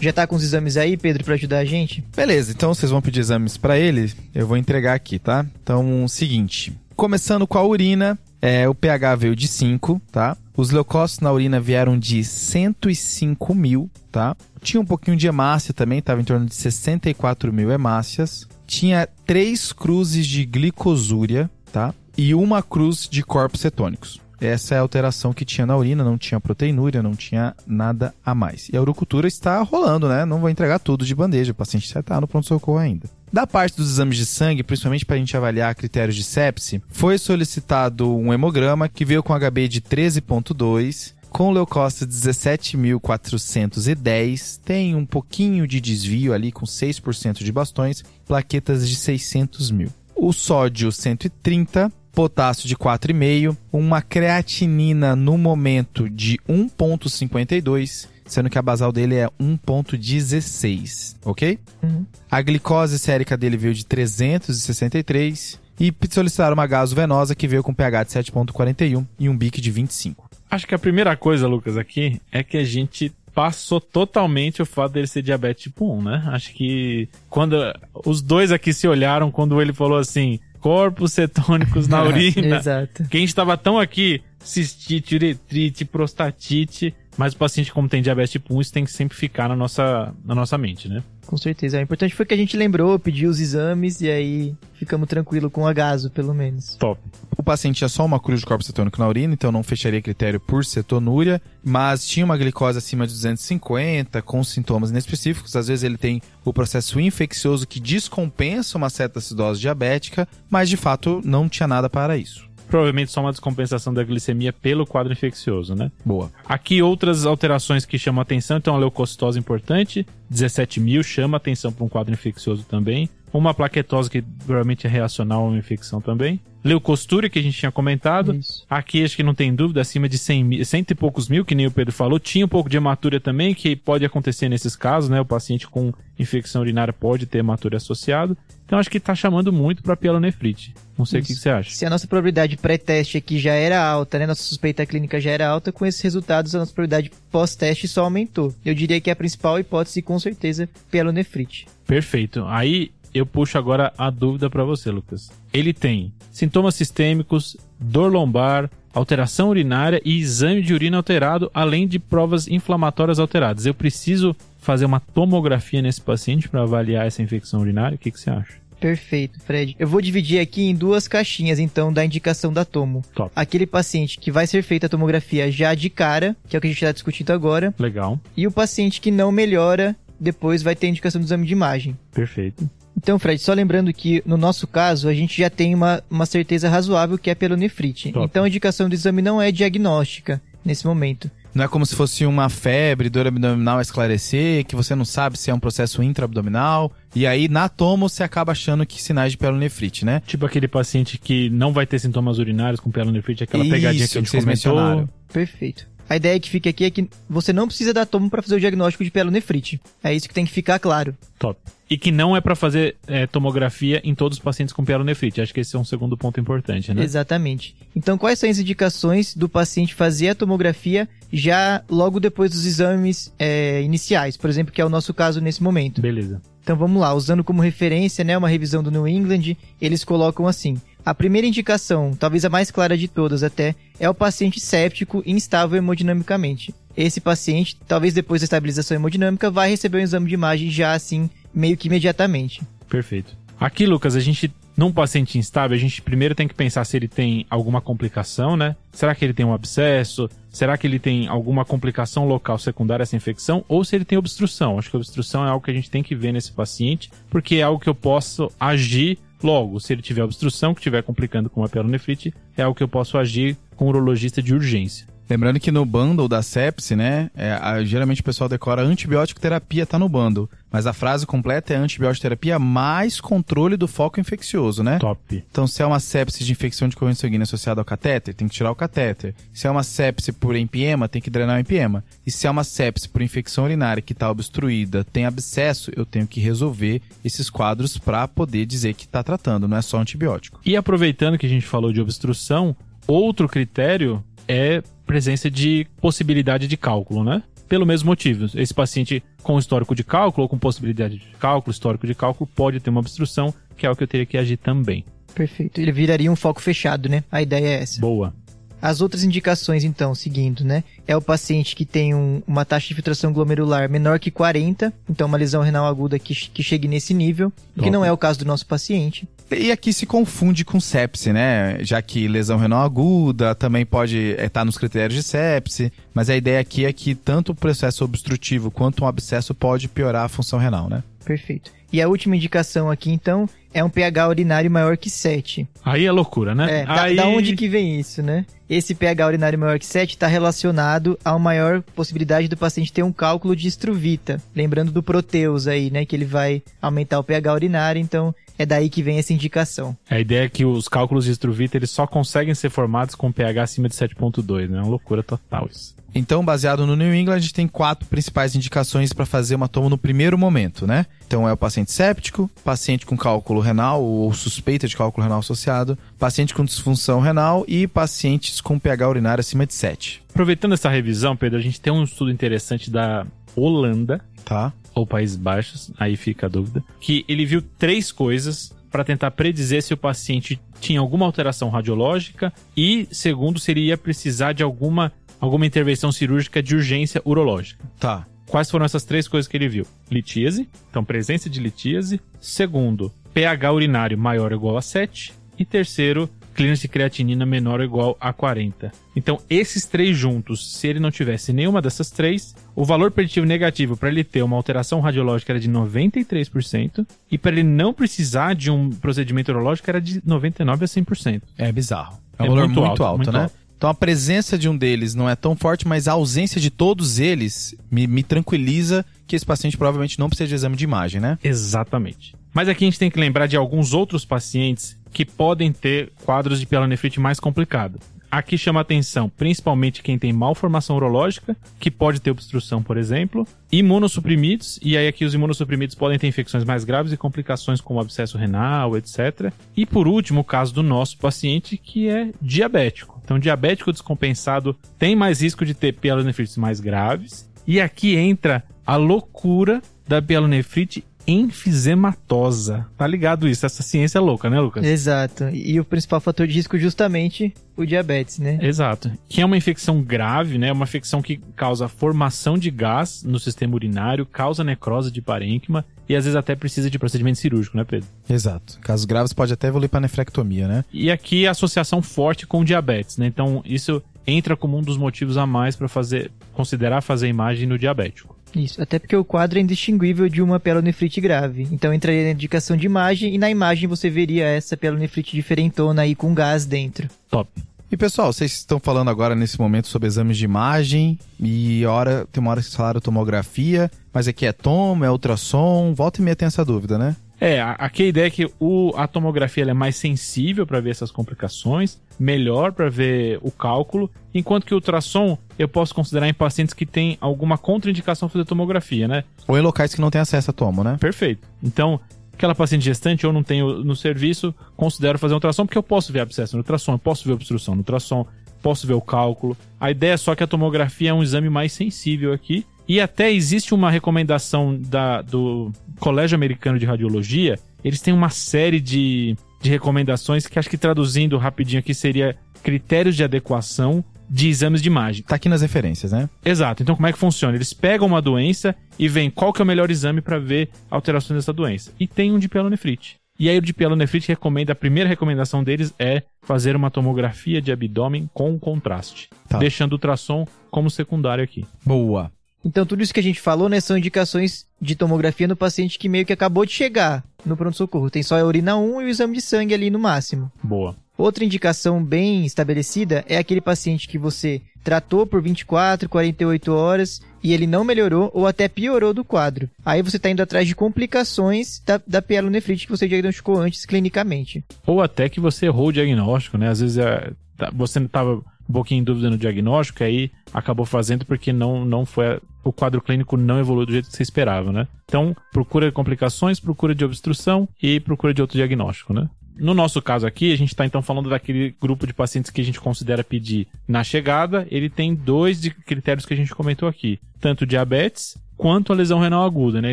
[0.00, 2.04] Já tá com os exames aí, Pedro, pra ajudar a gente?
[2.14, 5.46] Beleza, então vocês vão pedir exames pra ele, eu vou entregar aqui, tá?
[5.62, 10.36] Então, seguinte, começando com a urina, é, o pH veio de 5, tá?
[10.56, 14.36] Os leucócitos na urina vieram de 105 mil, tá?
[14.60, 18.46] Tinha um pouquinho de hemácia também, estava em torno de 64 mil hemácias.
[18.66, 21.94] Tinha três cruzes de glicosúria, tá?
[22.16, 24.20] E uma cruz de corpos cetônicos.
[24.40, 28.34] Essa é a alteração que tinha na urina, não tinha proteinúria, não tinha nada a
[28.34, 28.68] mais.
[28.72, 30.24] E a urocultura está rolando, né?
[30.24, 33.08] Não vou entregar tudo de bandeja, o paciente já está no pronto-socorro ainda.
[33.32, 37.16] Da parte dos exames de sangue, principalmente para a gente avaliar critérios de sepse, foi
[37.16, 45.66] solicitado um hemograma que veio com HB de 13.2, com leucócitos 17.410, tem um pouquinho
[45.66, 49.88] de desvio ali com 6% de bastões, plaquetas de 600 mil.
[50.14, 58.62] O sódio 130, potássio de 4,5, uma creatinina no momento de 1,52, sendo que a
[58.62, 61.58] basal dele é 1,16, ok?
[61.82, 62.06] Uhum.
[62.30, 68.04] A glicose sérica dele veio de 363 e solicitaram uma gasovenosa que veio com pH
[68.04, 70.30] de 7,41 e um BIC de 25.
[70.50, 74.92] Acho que a primeira coisa, Lucas, aqui é que a gente passou totalmente o fato
[74.92, 76.22] dele ser diabetes tipo 1, né?
[76.26, 77.56] Acho que quando
[78.04, 82.58] os dois aqui se olharam quando ele falou assim, corpos cetônicos na urina.
[82.58, 83.04] Exato.
[83.08, 88.60] Quem estava tão aqui, cistite, uretrite, prostatite, Mas o paciente, como tem diabetes tipo 1,
[88.60, 91.02] isso tem que sempre ficar na nossa, na nossa mente, né?
[91.26, 91.78] Com certeza.
[91.78, 95.62] O importante foi que a gente lembrou, pediu os exames e aí ficamos tranquilo com
[95.62, 96.76] o agaso, pelo menos.
[96.76, 97.00] Top.
[97.36, 100.40] O paciente tinha só uma cruz de corpo cetônico na urina, então não fecharia critério
[100.40, 105.54] por cetonúria, mas tinha uma glicose acima de 250, com sintomas inespecíficos.
[105.54, 110.76] Às vezes ele tem o processo infeccioso que descompensa uma certa acidose diabética, mas de
[110.76, 112.51] fato não tinha nada para isso.
[112.72, 115.92] Provavelmente só uma descompensação da glicemia pelo quadro infeccioso, né?
[116.02, 116.32] Boa.
[116.46, 121.84] Aqui outras alterações que chamam atenção, então a leucocitose importante, 17 mil, chama atenção para
[121.84, 123.10] um quadro infeccioso também.
[123.30, 126.40] Uma plaquetose que provavelmente é reacional a uma infecção também.
[126.64, 128.34] Leucostura, que a gente tinha comentado.
[128.36, 128.64] Isso.
[128.70, 131.54] Aqui acho que não tem dúvida, acima de 100 mil, cento e poucos mil, que
[131.54, 132.18] nem o Pedro falou.
[132.18, 135.20] Tinha um pouco de hematúria também, que pode acontecer nesses casos, né?
[135.20, 138.36] O paciente com infecção urinária pode ter hematúria associado.
[138.72, 140.74] Então acho que tá chamando muito para pielonefrite.
[140.96, 141.72] Não sei o que, você acha.
[141.72, 144.26] Se a nossa probabilidade pré-teste aqui já era alta, né?
[144.26, 148.54] Nossa suspeita clínica já era alta, com esses resultados a nossa probabilidade pós-teste só aumentou.
[148.64, 151.66] Eu diria que a principal hipótese, com certeza, pielonefrite.
[151.86, 152.46] Perfeito.
[152.46, 155.30] Aí eu puxo agora a dúvida para você, Lucas.
[155.52, 161.98] Ele tem sintomas sistêmicos, dor lombar, alteração urinária e exame de urina alterado, além de
[161.98, 163.66] provas inflamatórias alteradas.
[163.66, 167.96] Eu preciso fazer uma tomografia nesse paciente para avaliar essa infecção urinária?
[167.96, 168.61] O que, que você acha?
[168.82, 169.76] Perfeito, Fred.
[169.78, 173.02] Eu vou dividir aqui em duas caixinhas, então, da indicação da tomo.
[173.14, 173.30] Top.
[173.34, 176.66] Aquele paciente que vai ser feita a tomografia já de cara, que é o que
[176.66, 178.18] a gente está discutindo agora, Legal.
[178.36, 181.96] e o paciente que não melhora, depois vai ter a indicação do exame de imagem.
[182.12, 182.68] Perfeito.
[182.96, 186.68] Então, Fred, só lembrando que no nosso caso a gente já tem uma, uma certeza
[186.68, 188.12] razoável que é pielonefrite.
[188.12, 188.26] Top.
[188.26, 191.30] Então a indicação do exame não é diagnóstica nesse momento.
[191.54, 195.38] Não é como se fosse uma febre, dor abdominal a esclarecer, que você não sabe
[195.38, 196.90] se é um processo intraabdominal.
[197.14, 200.22] E aí, na tomo, você acaba achando que sinais de pielonefrite, né?
[200.26, 204.18] Tipo aquele paciente que não vai ter sintomas urinários com pielonefrite, aquela pegadinha Isso, que
[204.18, 204.74] a gente vocês comentou.
[204.74, 205.08] mencionaram.
[205.32, 205.86] Perfeito.
[206.12, 208.60] A ideia que fica aqui é que você não precisa dar tomo para fazer o
[208.60, 209.80] diagnóstico de pielonefrite.
[210.04, 211.16] É isso que tem que ficar claro.
[211.38, 211.58] Top.
[211.88, 215.40] E que não é para fazer é, tomografia em todos os pacientes com pielonefrite.
[215.40, 217.02] Acho que esse é um segundo ponto importante, né?
[217.02, 217.74] Exatamente.
[217.96, 223.32] Então, quais são as indicações do paciente fazer a tomografia já logo depois dos exames
[223.38, 226.02] é, iniciais, por exemplo, que é o nosso caso nesse momento?
[226.02, 226.42] Beleza.
[226.62, 230.80] Então vamos lá, usando como referência, né, uma revisão do New England, eles colocam assim:
[231.04, 235.76] a primeira indicação, talvez a mais clara de todas até, é o paciente séptico instável
[235.76, 236.72] hemodinamicamente.
[236.96, 241.28] Esse paciente, talvez depois da estabilização hemodinâmica, vai receber um exame de imagem já assim,
[241.52, 242.62] meio que imediatamente.
[242.88, 243.36] Perfeito.
[243.58, 247.08] Aqui, Lucas, a gente, num paciente instável, a gente primeiro tem que pensar se ele
[247.08, 248.76] tem alguma complicação, né?
[248.92, 250.28] Será que ele tem um abscesso?
[250.50, 253.64] Será que ele tem alguma complicação local secundária a essa infecção?
[253.68, 254.78] Ou se ele tem obstrução?
[254.78, 257.62] Acho que obstrução é algo que a gente tem que ver nesse paciente, porque é
[257.62, 259.78] algo que eu posso agir logo.
[259.80, 263.18] Se ele tiver obstrução, que estiver complicando com uma pielonefrite, é algo que eu posso
[263.18, 265.11] agir com o urologista de urgência.
[265.32, 269.86] Lembrando que no bundle da sepse, né, é, a- geralmente o pessoal decora antibiótico terapia
[269.86, 274.82] tá no bundle, mas a frase completa é antibiótico terapia mais controle do foco infeccioso,
[274.82, 274.98] né?
[274.98, 275.42] Top.
[275.50, 278.52] Então, se é uma sepse de infecção de corrente sanguínea associada ao catéter, tem que
[278.54, 279.34] tirar o catéter.
[279.54, 282.04] Se é uma sepse por empiema, tem que drenar o empiema.
[282.26, 286.26] E se é uma sepse por infecção urinária que está obstruída, tem abscesso, eu tenho
[286.26, 290.60] que resolver esses quadros para poder dizer que está tratando, não é só antibiótico.
[290.62, 294.82] E aproveitando que a gente falou de obstrução, outro critério é
[295.12, 297.42] presença de possibilidade de cálculo, né?
[297.68, 298.46] Pelo mesmo motivo.
[298.58, 302.80] Esse paciente com histórico de cálculo ou com possibilidade de cálculo, histórico de cálculo, pode
[302.80, 305.04] ter uma obstrução, que é o que eu teria que agir também.
[305.34, 305.78] Perfeito.
[305.80, 307.22] Ele viraria um foco fechado, né?
[307.30, 308.00] A ideia é essa.
[308.00, 308.32] Boa.
[308.80, 310.82] As outras indicações, então, seguindo, né?
[311.06, 315.28] É o paciente que tem um- uma taxa de filtração glomerular menor que 40, então
[315.28, 317.90] uma lesão renal aguda que, que chegue nesse nível, o que Top.
[317.90, 319.28] não é o caso do nosso paciente.
[319.54, 321.78] E aqui se confunde com sepse, né?
[321.80, 326.60] Já que lesão renal aguda também pode estar nos critérios de sepse, mas a ideia
[326.60, 330.88] aqui é que tanto o processo obstrutivo quanto um abscesso pode piorar a função renal,
[330.88, 331.02] né?
[331.24, 331.70] Perfeito.
[331.92, 335.66] E a última indicação aqui, então, é um pH urinário maior que 7.
[335.84, 336.80] Aí é loucura, né?
[336.80, 337.16] É, da, Aí...
[337.16, 338.44] da onde que vem isso, né?
[338.68, 343.02] Esse pH urinário maior que 7 está relacionado a uma maior possibilidade do paciente ter
[343.02, 344.40] um cálculo de estruvita.
[344.54, 346.06] Lembrando do Proteus aí, né?
[346.06, 349.96] Que ele vai aumentar o pH urinário, então é daí que vem essa indicação.
[350.08, 353.62] A ideia é que os cálculos de Struvita eles só conseguem ser formados com pH
[353.62, 354.78] acima de 7.2, né?
[354.78, 355.94] É uma loucura total isso.
[356.14, 359.88] Então, baseado no New England, a gente tem quatro principais indicações para fazer uma tomo
[359.88, 361.06] no primeiro momento, né?
[361.26, 365.96] Então, é o paciente séptico, paciente com cálculo renal ou suspeita de cálculo renal associado,
[366.18, 371.36] paciente com disfunção renal e pacientes com pH urinário acima de 7, Aproveitando essa revisão,
[371.36, 374.72] Pedro, a gente tem um estudo interessante da Holanda, tá?
[374.94, 379.82] ou Países Baixos, aí fica a dúvida, que ele viu três coisas para tentar predizer
[379.82, 385.12] se o paciente tinha alguma alteração radiológica e, segundo, se ele ia precisar de alguma
[385.38, 387.84] alguma intervenção cirúrgica de urgência urológica.
[387.98, 388.26] Tá.
[388.46, 389.84] Quais foram essas três coisas que ele viu?
[390.08, 392.20] Litíase, então presença de litíase.
[392.40, 395.32] Segundo, pH urinário maior ou igual a 7.
[395.58, 398.90] E terceiro, clearance de creatinina menor ou igual a 40.
[399.14, 403.96] Então, esses três juntos, se ele não tivesse nenhuma dessas três, o valor preditivo negativo
[403.96, 408.70] para ele ter uma alteração radiológica era de 93% e para ele não precisar de
[408.70, 411.42] um procedimento urológico era de 99 a 100%.
[411.58, 412.18] É bizarro.
[412.38, 413.42] É um É valor muito muito, alto, alto, muito né?
[413.44, 413.54] alto.
[413.76, 417.18] Então a presença de um deles não é tão forte, mas a ausência de todos
[417.18, 421.36] eles me, me tranquiliza que esse paciente provavelmente não precisa de exame de imagem, né?
[421.42, 422.34] Exatamente.
[422.52, 426.60] Mas aqui a gente tem que lembrar de alguns outros pacientes que podem ter quadros
[426.60, 427.98] de pielonefrite mais complicado.
[428.32, 434.80] Aqui chama atenção principalmente quem tem malformação urológica, que pode ter obstrução, por exemplo, imunossuprimidos,
[434.82, 438.96] e aí aqui os imunossuprimidos podem ter infecções mais graves e complicações como abscesso renal,
[438.96, 439.52] etc.
[439.76, 443.20] E por último, o caso do nosso paciente, que é diabético.
[443.22, 447.46] Então, diabético descompensado tem mais risco de ter pielonefrites mais graves.
[447.66, 452.86] E aqui entra a loucura da pielonefrite enfisematosa.
[452.96, 453.64] Tá ligado isso?
[453.64, 454.84] Essa ciência é louca, né, Lucas?
[454.84, 455.48] Exato.
[455.50, 458.58] E o principal fator de risco justamente o diabetes, né?
[458.60, 459.10] Exato.
[459.28, 460.72] Que é uma infecção grave, né?
[460.72, 466.14] Uma infecção que causa formação de gás no sistema urinário, causa necrose de parênquima e
[466.14, 468.08] às vezes até precisa de procedimento cirúrgico, né, Pedro?
[468.28, 468.78] Exato.
[468.80, 470.84] Casos graves pode até evoluir para nefrectomia, né?
[470.92, 473.26] E aqui a associação forte com diabetes, né?
[473.26, 477.78] Então isso entra como um dos motivos a mais para fazer considerar fazer imagem no
[477.78, 478.36] diabético.
[478.54, 481.66] Isso, até porque o quadro é indistinguível de uma pielonefrite grave.
[481.72, 486.14] Então entraria na indicação de imagem e na imagem você veria essa pielonefrite diferentona aí
[486.14, 487.08] com gás dentro.
[487.30, 487.50] Top.
[487.90, 492.40] E pessoal, vocês estão falando agora nesse momento sobre exames de imagem e hora, tem
[492.40, 496.34] uma hora que vocês falaram tomografia, mas aqui é tomo, é ultrassom, volta e meia
[496.36, 497.14] tem essa dúvida, né?
[497.38, 500.80] É, a- aqui a ideia é que o, a tomografia ela é mais sensível para
[500.80, 506.28] ver essas complicações, melhor para ver o cálculo, enquanto que o ultrassom eu posso considerar
[506.28, 509.24] em pacientes que têm alguma contraindicação fazer tomografia, né?
[509.46, 510.96] Ou em locais que não tem acesso a tomo, né?
[510.98, 511.48] Perfeito.
[511.62, 512.00] Então,
[512.32, 516.12] aquela paciente gestante eu não tenho no serviço, considero fazer um ultrassom porque eu posso
[516.12, 518.26] ver abscesso no ultrassom, eu posso ver obstrução no ultrassom,
[518.62, 519.56] posso ver o cálculo.
[519.78, 522.64] A ideia é só que a tomografia é um exame mais sensível aqui.
[522.88, 527.58] E até existe uma recomendação da, do Colégio Americano de Radiologia.
[527.84, 533.16] Eles têm uma série de, de recomendações que acho que traduzindo rapidinho aqui seria critérios
[533.16, 535.22] de adequação de exames de imagem.
[535.22, 536.26] Tá aqui nas referências, né?
[536.42, 536.82] Exato.
[536.82, 537.54] Então, como é que funciona?
[537.54, 541.36] Eles pegam uma doença e veem qual que é o melhor exame para ver alterações
[541.38, 541.92] dessa doença.
[542.00, 543.16] E tem um de pielonefrite.
[543.38, 547.70] E aí o de pielonefrite recomenda, a primeira recomendação deles é fazer uma tomografia de
[547.72, 549.58] abdômen com contraste, Tá.
[549.58, 551.66] deixando o ultrassom como secundário aqui.
[551.84, 552.30] Boa.
[552.64, 556.08] Então tudo isso que a gente falou, né, são indicações de tomografia no paciente que
[556.08, 558.08] meio que acabou de chegar no pronto-socorro.
[558.08, 560.50] Tem só a urina 1 e o exame de sangue ali no máximo.
[560.62, 560.94] Boa.
[561.16, 567.52] Outra indicação bem estabelecida é aquele paciente que você tratou por 24, 48 horas e
[567.52, 569.68] ele não melhorou ou até piorou do quadro.
[569.84, 574.64] Aí você está indo atrás de complicações da, da pielonefrite que você diagnosticou antes clinicamente.
[574.86, 576.68] Ou até que você errou o diagnóstico, né?
[576.68, 581.26] Às vezes é, tá- você estava um pouquinho em dúvida no diagnóstico, aí acabou fazendo
[581.26, 582.40] porque não, não foi.
[582.64, 584.88] o quadro clínico não evoluiu do jeito que você esperava, né?
[585.04, 589.28] Então, procura complicações, procura de obstrução e procura de outro diagnóstico, né?
[589.62, 592.64] No nosso caso aqui, a gente está então falando daquele grupo de pacientes que a
[592.64, 594.66] gente considera pedir na chegada.
[594.68, 599.20] Ele tem dois de critérios que a gente comentou aqui: tanto diabetes quanto a lesão
[599.20, 599.92] renal aguda, né?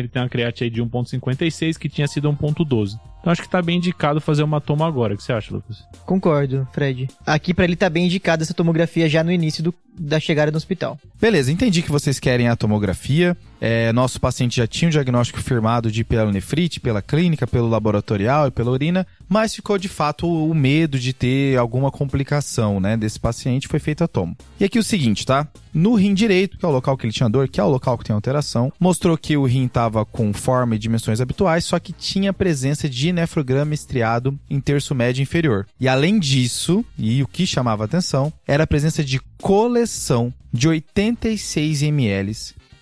[0.00, 2.98] Ele tem uma creatina de 1,56 que tinha sido 1,12.
[3.20, 5.14] Então acho que tá bem indicado fazer uma toma agora.
[5.14, 5.84] O que você acha, Lucas?
[6.06, 7.08] Concordo, Fred.
[7.26, 10.56] Aqui para ele tá bem indicada essa tomografia já no início do- da chegada no
[10.56, 10.98] hospital.
[11.20, 13.36] Beleza, entendi que vocês querem a tomografia.
[13.60, 18.50] É, nosso paciente já tinha o diagnóstico firmado de pielonefrite pela clínica, pelo laboratorial e
[18.50, 23.68] pela urina, mas ficou de fato o medo de ter alguma complicação, né, desse paciente,
[23.68, 24.34] foi feita a tomo.
[24.58, 25.46] E aqui o seguinte, tá?
[25.74, 27.98] No rim direito, que é o local que ele tinha dor, que é o local
[27.98, 31.92] que tem alteração, mostrou que o rim estava com forma e dimensões habituais, só que
[31.92, 35.66] tinha presença de nefrograma estriado em terço médio inferior.
[35.78, 41.82] E além disso, e o que chamava atenção, era a presença de coleção de 86
[41.82, 42.32] ml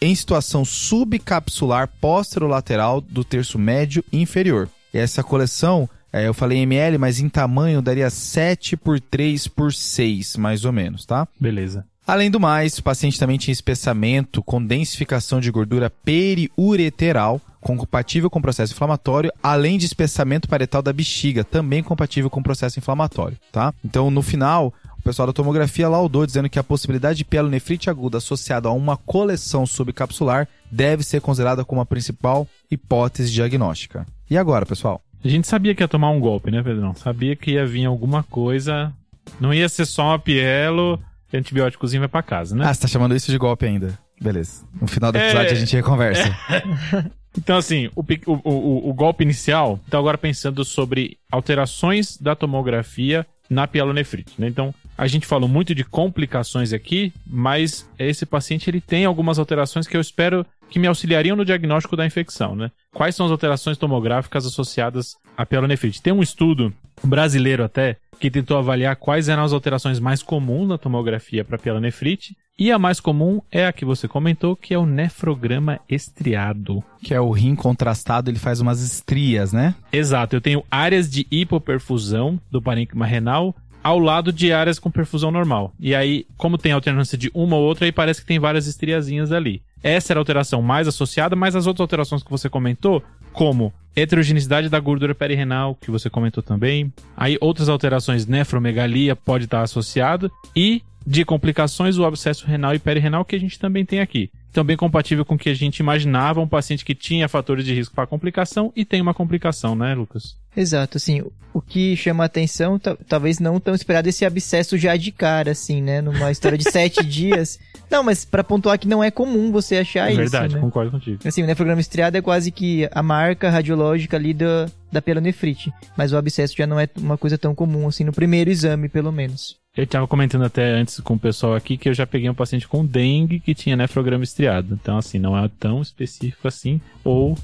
[0.00, 4.68] em situação subcapsular posterolateral do terço médio inferior.
[4.92, 9.72] E essa coleção, é, eu falei ml, mas em tamanho daria 7 por 3 por
[9.72, 11.26] 6, mais ou menos, tá?
[11.38, 11.84] Beleza.
[12.08, 18.40] Além do mais, o paciente também tinha espessamento com densificação de gordura periureteral, compatível com
[18.40, 23.74] processo inflamatório, além de espessamento paretal da bexiga, também compatível com processo inflamatório, tá?
[23.84, 28.16] Então, no final, o pessoal da tomografia laudou dizendo que a possibilidade de pielonefrite aguda
[28.16, 34.06] associada a uma coleção subcapsular deve ser considerada como a principal hipótese diagnóstica.
[34.30, 35.02] E agora, pessoal?
[35.22, 36.94] A gente sabia que ia tomar um golpe, né, Pedrão?
[36.94, 38.94] Sabia que ia vir alguma coisa.
[39.38, 40.98] Não ia ser só uma pielo
[41.36, 42.64] antibióticozinho vai pra casa, né?
[42.66, 43.98] Ah, você tá chamando isso de golpe ainda.
[44.20, 44.64] Beleza.
[44.80, 45.26] No final do É.
[45.28, 46.34] episódio a gente reconversa.
[47.36, 53.24] Então, assim, o, o- o- o golpe inicial, então agora pensando sobre alterações da tomografia
[53.48, 54.48] na pielonefrite, né?
[54.48, 59.86] Então, a gente falou muito de complicações aqui, mas esse paciente ele tem algumas alterações
[59.86, 62.70] que eu espero que me auxiliariam no diagnóstico da infecção, né?
[62.92, 66.02] Quais são as alterações tomográficas associadas à pielonefrite?
[66.02, 66.72] Tem um estudo
[67.04, 72.36] brasileiro até que tentou avaliar quais eram as alterações mais comuns na tomografia para pielonefrite,
[72.58, 76.82] e a mais comum é a que você comentou, que é o nefrograma estriado.
[77.00, 79.76] que é o rim contrastado, ele faz umas estrias, né?
[79.92, 85.30] Exato, eu tenho áreas de hipoperfusão do parênquima renal ao lado de áreas com perfusão
[85.30, 85.72] normal.
[85.78, 89.30] E aí, como tem alternância de uma ou outra, aí parece que tem várias estriazinhas
[89.30, 89.62] ali.
[89.82, 94.68] Essa era a alteração mais associada, mas as outras alterações que você comentou, como heterogeneidade
[94.68, 96.92] da gordura perirenal, que você comentou também.
[97.16, 103.24] Aí outras alterações, nefromegalia pode estar associado e de complicações o abscesso renal e perirenal
[103.24, 104.30] que a gente também tem aqui.
[104.50, 107.72] Então bem compatível com o que a gente imaginava, um paciente que tinha fatores de
[107.74, 110.36] risco para complicação e tem uma complicação, né, Lucas?
[110.54, 111.22] Exato, assim,
[111.54, 115.52] o que chama a atenção, ta- talvez não tão esperado esse abscesso já de cara,
[115.52, 116.00] assim, né?
[116.02, 117.58] Numa história de sete dias.
[117.90, 120.60] Não, mas pra pontuar que não é comum você achar é isso, verdade, né?
[120.60, 121.20] concordo contigo.
[121.24, 125.72] Assim, o nefrograma estriado é quase que a marca radiológica ali da, da pielonefrite.
[125.96, 129.12] Mas o abscesso já não é uma coisa tão comum, assim, no primeiro exame, pelo
[129.12, 129.56] menos.
[129.78, 132.66] Eu estava comentando até antes com o pessoal aqui que eu já peguei um paciente
[132.66, 134.74] com dengue que tinha nefrograma estriado.
[134.74, 136.80] Então, assim, não é tão específico assim.
[137.04, 137.38] Ou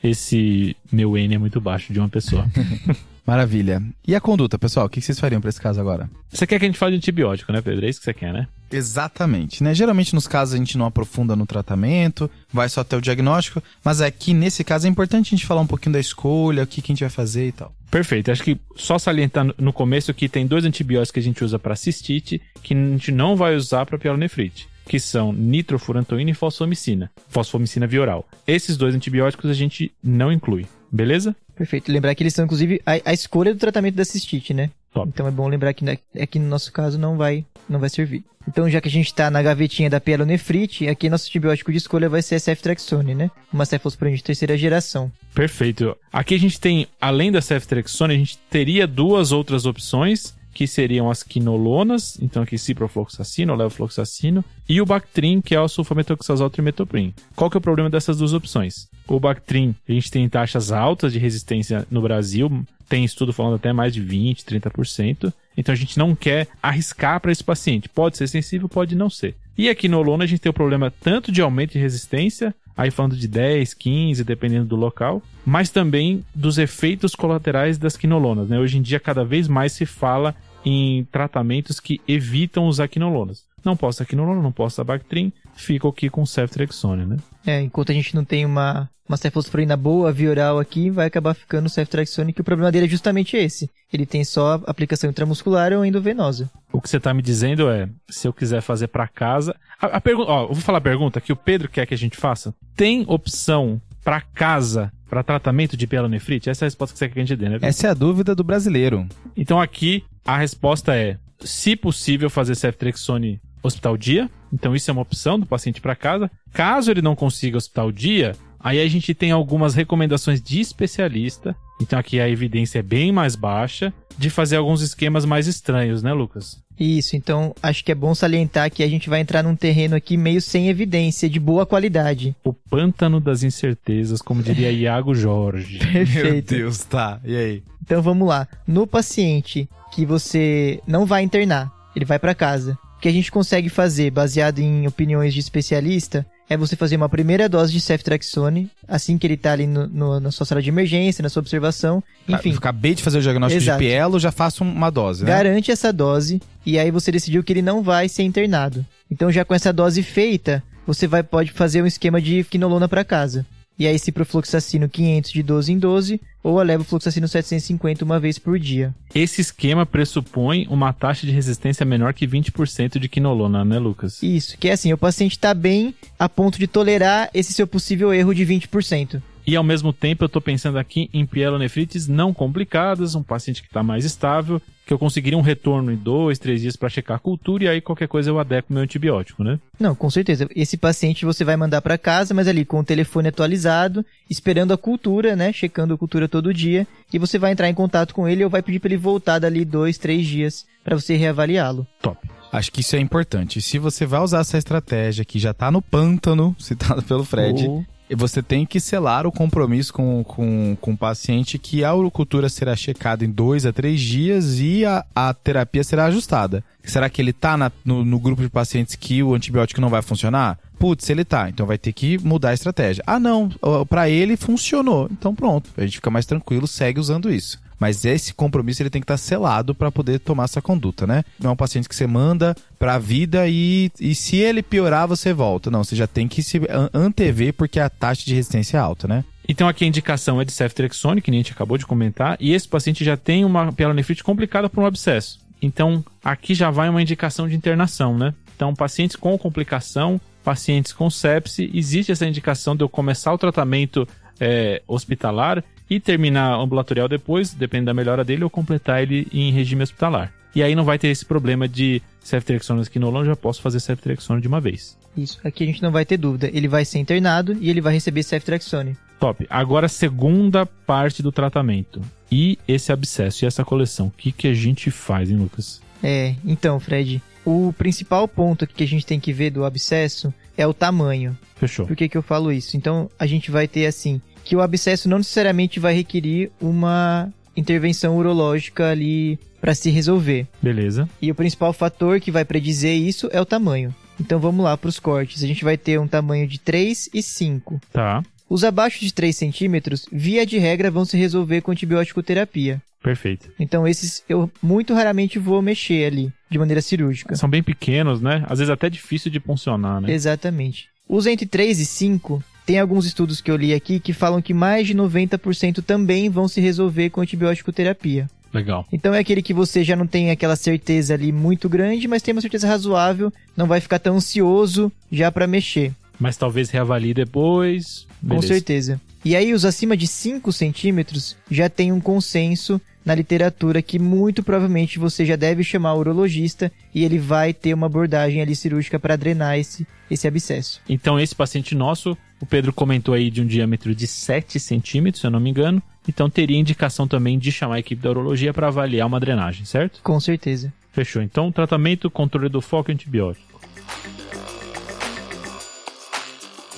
[0.00, 2.46] esse meu N é muito baixo de uma pessoa.
[3.26, 3.82] Maravilha.
[4.06, 4.86] E a conduta, pessoal?
[4.86, 6.08] O que vocês fariam pra esse caso agora?
[6.28, 7.84] Você quer que a gente fale de antibiótico, né, Pedro?
[7.84, 8.46] É isso que você quer, né?
[8.70, 9.74] Exatamente, né?
[9.74, 14.00] Geralmente nos casos a gente não aprofunda no tratamento, vai só até o diagnóstico, mas
[14.00, 16.92] aqui nesse caso é importante a gente falar um pouquinho da escolha, o que, que
[16.92, 17.72] a gente vai fazer e tal.
[17.90, 18.30] Perfeito.
[18.30, 21.58] Acho que só salientar no- no começo que tem dois antibióticos que a gente usa
[21.58, 27.10] para cistite que a gente não vai usar para pielonefrite, que são nitrofurantoína e fosfomicina,
[27.28, 28.28] fosfomicina via oral.
[28.46, 31.34] Esses dois antibióticos a gente não inclui, beleza?
[31.56, 31.92] Perfeito.
[31.92, 34.70] Lembrar que eles são, inclusive, a, a escolha do tratamento da cistite, né?
[34.92, 35.08] Top.
[35.08, 35.84] Então é bom lembrar que
[36.20, 38.24] aqui no nosso caso não vai, não vai servir.
[38.48, 42.08] Então, já que a gente tá na gavetinha da pielonefrite, aqui nosso antibiótico de escolha
[42.08, 43.30] vai ser a ceftriaxone, né?
[43.52, 45.12] Uma cefalosporina de terceira geração.
[45.34, 45.94] Perfeito.
[46.10, 51.10] Aqui a gente tem, além da ceftriaxone, a gente teria duas outras opções, que seriam
[51.10, 57.14] as quinolonas, então aqui ciprofloxacino, levofloxacino, e o Bactrim, que é o sulfametoxazol trimetopril.
[57.36, 58.88] Qual que é o problema dessas duas opções?
[59.06, 62.50] O Bactrim, a gente tem taxas altas de resistência no Brasil,
[62.90, 65.32] tem estudo falando até mais de 20, 30%.
[65.56, 67.88] Então a gente não quer arriscar para esse paciente.
[67.88, 69.36] Pode ser sensível, pode não ser.
[69.56, 73.16] E a quinolona a gente tem o problema tanto de aumento de resistência, aí falando
[73.16, 78.48] de 10, 15, dependendo do local, mas também dos efeitos colaterais das quinolonas.
[78.48, 78.58] Né?
[78.58, 83.44] Hoje em dia, cada vez mais se fala em tratamentos que evitam usar quinolonas.
[83.64, 87.16] Não posso quinolona, não posso usar Bactrim, fico aqui com ceftriaxone, né?
[87.46, 91.34] É, enquanto a gente não tem uma, uma cefalosporina boa, via oral aqui, vai acabar
[91.34, 93.70] ficando o ceftriaxone, que o problema dele é justamente esse.
[93.92, 96.50] Ele tem só aplicação intramuscular ou endovenosa.
[96.72, 99.54] O que você tá me dizendo é, se eu quiser fazer pra casa.
[99.80, 101.98] A, a pergunta, ó, eu vou falar a pergunta que o Pedro quer que a
[101.98, 102.54] gente faça.
[102.76, 106.48] Tem opção pra casa para tratamento de pielonefrite?
[106.48, 107.58] Essa é a resposta que você quer que a gente dê, né?
[107.62, 109.06] Essa é a dúvida do brasileiro.
[109.36, 114.30] Então aqui a resposta é, se possível, fazer ceftriaxone hospital dia.
[114.52, 116.30] Então isso é uma opção do paciente para casa.
[116.52, 121.54] Caso ele não consiga hospital dia, aí a gente tem algumas recomendações de especialista.
[121.80, 126.12] Então aqui a evidência é bem mais baixa de fazer alguns esquemas mais estranhos, né,
[126.12, 126.60] Lucas?
[126.78, 130.16] Isso, então acho que é bom salientar que a gente vai entrar num terreno aqui
[130.16, 132.34] meio sem evidência, de boa qualidade.
[132.42, 135.78] O pântano das incertezas, como diria Iago Jorge.
[135.78, 136.54] Meu Perfeito.
[136.54, 137.20] Deus, tá.
[137.22, 137.62] E aí?
[137.82, 138.48] Então vamos lá.
[138.66, 142.78] No paciente que você não vai internar, ele vai para casa.
[143.00, 147.08] O que a gente consegue fazer, baseado em opiniões de especialista, é você fazer uma
[147.08, 150.68] primeira dose de ceftriaxone, assim que ele tá ali no- no- na sua sala de
[150.68, 152.04] emergência, na sua observação.
[152.28, 153.78] Enfim, Ah, Acabei de fazer o diagnóstico Exato.
[153.80, 155.30] de pielo, já faço uma dose, né?
[155.30, 158.84] garante essa dose e aí você decidiu que ele não vai ser internado.
[159.10, 163.02] Então já com essa dose feita, você vai pode fazer um esquema de quinolona para
[163.02, 163.46] casa.
[163.80, 168.58] E aí ciprofloxacino 500 de 12 em 12 ou a levofloxacino 750 uma vez por
[168.58, 168.94] dia.
[169.14, 174.22] Esse esquema pressupõe uma taxa de resistência menor que 20% de quinolona, né, Lucas?
[174.22, 178.12] Isso, que é assim, o paciente tá bem a ponto de tolerar esse seu possível
[178.12, 179.22] erro de 20%.
[179.46, 183.68] E ao mesmo tempo eu tô pensando aqui em pielonefrites não complicadas, um paciente que
[183.68, 187.20] está mais estável, que eu conseguiria um retorno em dois, três dias para checar a
[187.20, 189.58] cultura e aí qualquer coisa eu adequo meu antibiótico, né?
[189.78, 190.48] Não, com certeza.
[190.54, 194.78] Esse paciente você vai mandar para casa, mas ali com o telefone atualizado, esperando a
[194.78, 195.52] cultura, né?
[195.52, 196.86] Checando a cultura todo dia.
[197.12, 199.64] E você vai entrar em contato com ele ou vai pedir para ele voltar dali
[199.64, 201.86] dois, três dias para você reavaliá-lo.
[202.02, 202.18] Top.
[202.52, 203.62] Acho que isso é importante.
[203.62, 207.84] Se você vai usar essa estratégia que já tá no pântano, citado pelo Fred, Oh.
[208.14, 212.74] Você tem que selar o compromisso com, com, com o paciente que a urocultura será
[212.74, 216.64] checada em dois a três dias e a, a terapia será ajustada.
[216.82, 220.02] Será que ele tá na- no, no grupo de pacientes que o antibiótico não vai
[220.02, 220.58] funcionar?
[220.78, 223.04] Putz, ele tá, então vai ter que mudar a estratégia.
[223.06, 225.08] Ah, não, ó, pra ele funcionou.
[225.12, 227.60] Então pronto, a gente fica mais tranquilo, segue usando isso.
[227.80, 231.24] Mas esse compromisso ele tem que estar selado para poder tomar essa conduta, né?
[231.40, 235.32] Não é um paciente que você manda pra vida e, e se ele piorar, você
[235.32, 235.70] volta.
[235.70, 239.08] Não, você já tem que se an- antever porque a taxa de resistência é alta,
[239.08, 239.24] né?
[239.48, 242.68] Então aqui a indicação é de ceftriaxone, que a gente acabou de comentar, e esse
[242.68, 245.40] paciente já tem uma pielonefrite complicada por um abscesso.
[245.62, 248.34] Então aqui já vai uma indicação de internação, né?
[248.54, 254.06] Então pacientes com complicação, pacientes com sepse, existe essa indicação de eu começar o tratamento
[254.38, 259.82] é, hospitalar e terminar ambulatorial depois, depende da melhora dele, ou completar ele em regime
[259.82, 260.32] hospitalar.
[260.54, 264.40] E aí não vai ter esse problema de ceftriaxone esquinolone, eu já posso fazer ceftriaxone
[264.40, 264.96] de uma vez.
[265.16, 266.48] Isso, aqui a gente não vai ter dúvida.
[266.52, 268.96] Ele vai ser internado e ele vai receber ceftriaxone.
[269.18, 269.46] Top.
[269.50, 272.00] Agora, a segunda parte do tratamento.
[272.30, 274.06] E esse abscesso e essa coleção.
[274.06, 275.82] O que, que a gente faz, hein, Lucas?
[276.02, 280.66] É, então, Fred, o principal ponto que a gente tem que ver do abscesso é
[280.66, 281.36] o tamanho.
[281.56, 281.86] Fechou.
[281.86, 282.76] Por que, que eu falo isso?
[282.76, 288.16] Então, a gente vai ter assim, que o abscesso não necessariamente vai requerir uma intervenção
[288.16, 290.46] urológica ali para se resolver.
[290.62, 291.08] Beleza.
[291.20, 293.94] E o principal fator que vai predizer isso é o tamanho.
[294.18, 295.42] Então vamos lá para os cortes.
[295.42, 297.80] A gente vai ter um tamanho de 3 e 5.
[297.92, 298.22] Tá.
[298.48, 302.82] Os abaixo de 3 centímetros, via de regra, vão se resolver com antibiótico terapia.
[303.02, 303.48] Perfeito.
[303.58, 307.34] Então esses eu muito raramente vou mexer ali, de maneira cirúrgica.
[307.34, 308.44] São bem pequenos, né?
[308.46, 310.12] Às vezes até difícil de funcionar, né?
[310.12, 310.88] Exatamente.
[311.08, 314.54] Os entre 3 e 5, tem alguns estudos que eu li aqui que falam que
[314.54, 318.30] mais de 90% também vão se resolver com antibiótico terapia.
[318.54, 318.86] Legal.
[318.92, 322.30] Então é aquele que você já não tem aquela certeza ali muito grande, mas tem
[322.30, 325.92] uma certeza razoável, não vai ficar tão ansioso já para mexer.
[326.16, 328.06] Mas talvez reavalie depois.
[328.20, 328.46] Com Beleza.
[328.46, 329.00] certeza.
[329.24, 334.44] E aí, os acima de 5 centímetros já tem um consenso na literatura que muito
[334.44, 338.98] provavelmente você já deve chamar o urologista e ele vai ter uma abordagem ali cirúrgica
[338.98, 340.80] para drenar esse, esse abscesso.
[340.88, 345.26] Então, esse paciente nosso, o Pedro comentou aí de um diâmetro de 7 centímetros, se
[345.26, 345.82] eu não me engano.
[346.08, 350.00] Então, teria indicação também de chamar a equipe da urologia para avaliar uma drenagem, certo?
[350.02, 350.72] Com certeza.
[350.92, 351.22] Fechou.
[351.22, 353.60] Então, tratamento, controle do foco e antibiótico.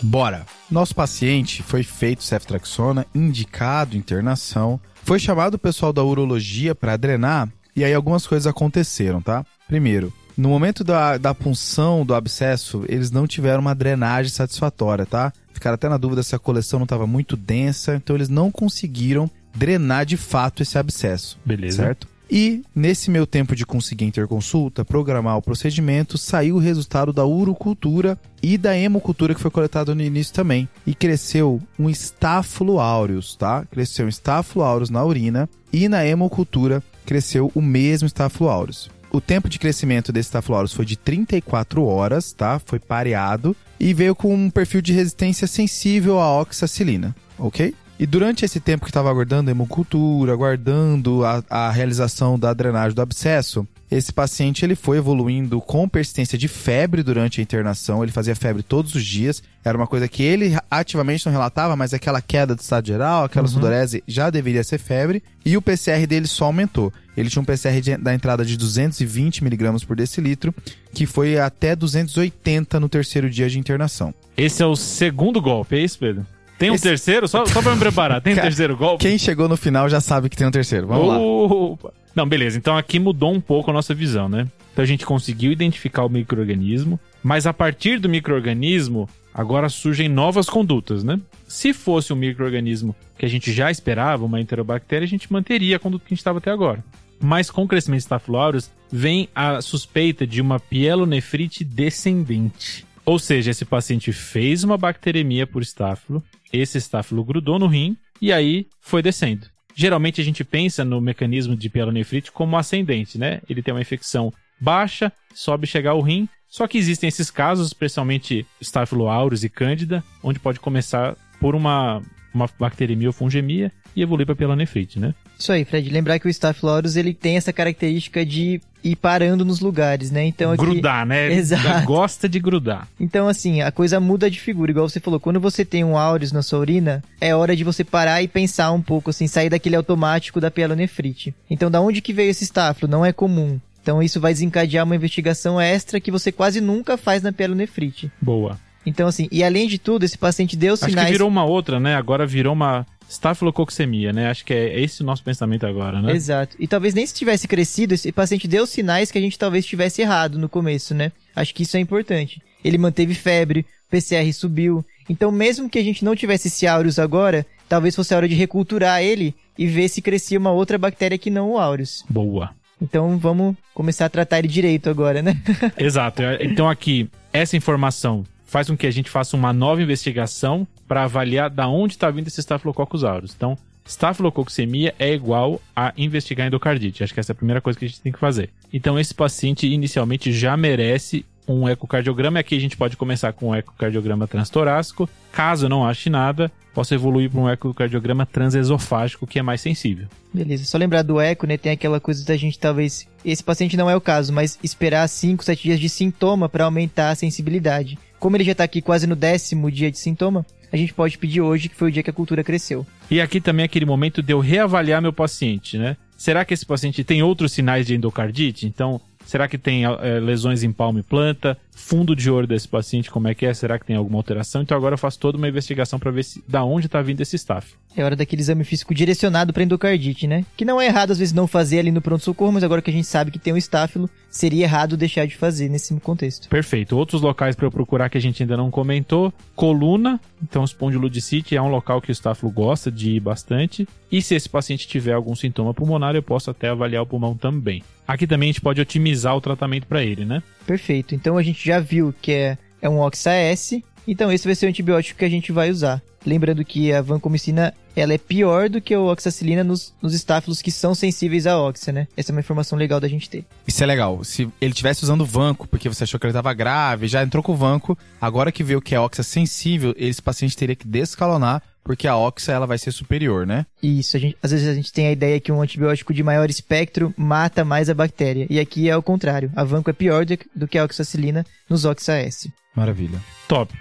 [0.03, 0.45] Bora!
[0.69, 7.49] Nosso paciente foi feito ceftraxona, indicado internação, foi chamado o pessoal da urologia para drenar
[7.77, 9.45] e aí algumas coisas aconteceram, tá?
[9.69, 15.33] Primeiro, no momento da, da punção do abscesso, eles não tiveram uma drenagem satisfatória, tá?
[15.53, 19.31] Ficaram até na dúvida se a coleção não estava muito densa, então eles não conseguiram
[19.55, 21.39] drenar de fato esse abscesso.
[21.45, 21.77] Beleza.
[21.77, 22.13] Certo?
[22.35, 28.19] E nesse meu tempo de conseguir interconsulta, programar o procedimento, saiu o resultado da urocultura
[28.43, 30.67] e da hemocultura que foi coletado no início também.
[30.87, 33.67] E cresceu um estáfilo aureus, tá?
[33.71, 38.91] Cresceu um estáfilo aureus na urina e na hemocultura cresceu o mesmo estáfilo aureus.
[39.13, 42.59] O tempo de crescimento desse aureus foi de 34 horas, tá?
[42.65, 47.75] Foi pareado e veio com um perfil de resistência sensível à oxacilina, ok?
[47.99, 52.95] E durante esse tempo que estava aguardando a hemocultura, aguardando a, a realização da drenagem
[52.95, 58.03] do abscesso, esse paciente ele foi evoluindo com persistência de febre durante a internação.
[58.03, 59.43] Ele fazia febre todos os dias.
[59.65, 63.47] Era uma coisa que ele ativamente não relatava, mas aquela queda do estado geral, aquela
[63.47, 65.23] sudorese já deveria ser febre.
[65.45, 66.93] E o PCR dele só aumentou.
[67.17, 70.55] Ele tinha um PCR de- da entrada de 220 miligramas por decilitro,
[70.95, 74.15] que foi até 280 no terceiro dia de internação.
[74.37, 76.27] Esse é o segundo golpe, é isso, Pedro?
[76.59, 77.27] Tem um Esse- terceiro?
[77.29, 78.21] Só, só pra me preparar.
[78.23, 79.05] Tem um terceiro golpe?
[79.05, 80.87] Quem chegou no final já sabe que tem um terceiro.
[80.87, 81.93] Vamos lá.
[82.15, 82.59] Não, beleza.
[82.59, 84.47] Então aqui mudou um pouco a nossa visão, né?
[84.73, 90.49] Então a gente conseguiu identificar o microorganismo, mas a partir do microorganismo, agora surgem novas
[90.49, 91.21] condutas, né?
[91.47, 95.79] Se fosse um microorganismo que a gente já esperava, uma enterobactéria, a gente manteria a
[95.79, 96.85] conduta que a gente estava até agora.
[97.21, 102.85] Mas com o crescimento de aureus, vem a suspeita de uma pielonefrite descendente.
[103.05, 108.33] Ou seja, esse paciente fez uma bacteremia por estáfilo, esse estáfilo grudou no rim e
[108.33, 109.52] aí foi descendo.
[109.75, 113.41] Geralmente a gente pensa no mecanismo de pielonefrite como ascendente, né?
[113.49, 118.47] Ele tem uma infecção baixa, sobe chegar ao rim, só que existem esses casos, especialmente
[118.61, 122.03] Staphylo aureus e Cândida, onde pode começar por uma,
[122.33, 125.15] uma bacteremia ou fungemia e evoluir para pielonefrite, né?
[125.39, 125.89] Isso aí, Fred.
[125.91, 130.25] Lembrar que o Staphylococcus ele tem essa característica de ir parando nos lugares, né?
[130.25, 131.33] Então aqui, grudar, né?
[131.35, 131.87] Exato.
[131.87, 132.89] gosta de grudar.
[132.99, 135.21] Então, assim, a coisa muda de figura, igual você falou.
[135.21, 138.73] Quando você tem um áureos na sua urina, é hora de você parar e pensar
[138.73, 141.35] um pouco, assim, sair daquele automático da pielonefrite.
[141.51, 142.91] Então, da onde que veio esse estáfilo?
[142.91, 143.59] Não é comum.
[143.83, 148.11] Então isso vai desencadear uma investigação extra que você quase nunca faz na pielonefrite.
[148.21, 148.59] Boa.
[148.87, 151.07] Então assim, e além de tudo, esse paciente deu Acho sinais...
[151.07, 151.97] que virou uma outra, né?
[151.97, 154.31] Agora virou uma estafilococcemia, né?
[154.31, 156.13] Acho que é esse o nosso pensamento agora, né?
[156.13, 156.57] Exato.
[156.59, 160.03] E talvez nem se tivesse crescido, esse paciente deu sinais que a gente talvez tivesse
[160.03, 161.13] errado no começo, né?
[161.35, 162.43] Acho que isso é importante.
[162.65, 164.85] Ele manteve febre, o PCR subiu.
[165.09, 168.35] Então, mesmo que a gente não tivesse esse aureus agora, talvez fosse a hora de
[168.35, 172.05] reculturar ele e ver se crescia uma outra bactéria que não o aureus.
[172.09, 172.51] Boa.
[172.81, 175.37] Então, vamos começar a tratar ele direito agora, né?
[175.79, 176.23] Exato.
[176.41, 181.49] Então aqui, essa informação faz com que a gente faça uma nova investigação para avaliar
[181.49, 183.33] da onde está vindo esse Staphylococcus aureus.
[183.35, 187.03] Então, estafilococcemia é igual a investigar endocardite.
[187.03, 188.51] Acho que essa é a primeira coisa que a gente tem que fazer.
[188.71, 192.41] Então, esse paciente inicialmente já merece um ecocardiograma.
[192.41, 195.09] Aqui a gente pode começar com um ecocardiograma transtorácico.
[195.33, 200.09] Caso não ache nada, posso evoluir para um ecocardiograma transesofágico, que é mais sensível.
[200.33, 201.57] Beleza, só lembrar do eco, né?
[201.57, 203.09] Tem aquela coisa da gente talvez.
[203.25, 207.09] Esse paciente não é o caso, mas esperar 5, 7 dias de sintoma para aumentar
[207.09, 207.99] a sensibilidade.
[208.23, 211.41] Como ele já tá aqui quase no décimo dia de sintoma, a gente pode pedir
[211.41, 212.87] hoje, que foi o dia que a cultura cresceu.
[213.11, 215.97] E aqui também é aquele momento de eu reavaliar meu paciente, né?
[216.17, 218.65] Será que esse paciente tem outros sinais de endocardite?
[218.65, 219.01] Então,
[219.33, 221.57] será que tem é, lesões em palma e planta?
[221.71, 223.55] Fundo de ouro desse paciente, como é que é?
[223.55, 224.61] Será que tem alguma alteração?
[224.61, 227.37] Então agora eu faço toda uma investigação para ver se, da onde está vindo esse
[227.37, 227.75] staff.
[227.97, 230.45] É hora daquele exame físico direcionado para endocardite, né?
[230.55, 232.93] Que não é errado às vezes não fazer ali no pronto-socorro, mas agora que a
[232.93, 236.51] gente sabe que tem um estáfilo, seria errado deixar de fazer nesse contexto.
[236.51, 236.95] Perfeito.
[236.95, 240.21] Outros locais para eu procurar que a gente ainda não comentou: coluna.
[240.43, 243.89] Então, espondilodicite é um local que o estáfilo gosta de ir bastante.
[244.11, 247.83] E se esse paciente tiver algum sintoma pulmonar, eu posso até avaliar o pulmão também.
[248.13, 250.43] Aqui também a gente pode otimizar o tratamento para ele, né?
[250.67, 251.15] Perfeito.
[251.15, 253.83] Então a gente já viu que é, é um Oxa-S.
[254.07, 256.03] Então esse vai ser o antibiótico que a gente vai usar.
[256.27, 260.71] Lembrando que a vancomicina ela é pior do que a oxacilina nos, nos estáfilos que
[260.71, 262.07] são sensíveis à oxa, né?
[262.15, 263.47] Essa é uma informação legal da gente ter.
[263.67, 264.23] Isso é legal.
[264.25, 267.53] Se ele tivesse usando vanco, porque você achou que ele estava grave, já entrou com
[267.53, 272.07] o vanco, agora que viu que é oxa sensível, esse paciente teria que descalonar, porque
[272.07, 273.67] a oxa ela vai ser superior, né?
[273.83, 276.49] Isso, a gente, às vezes a gente tem a ideia que um antibiótico de maior
[276.49, 278.47] espectro mata mais a bactéria.
[278.49, 279.51] E aqui é o contrário.
[279.57, 282.53] A vanco é pior do, do que a oxacilina nos oxa-S.
[282.75, 283.21] Maravilha.
[283.49, 283.73] Top.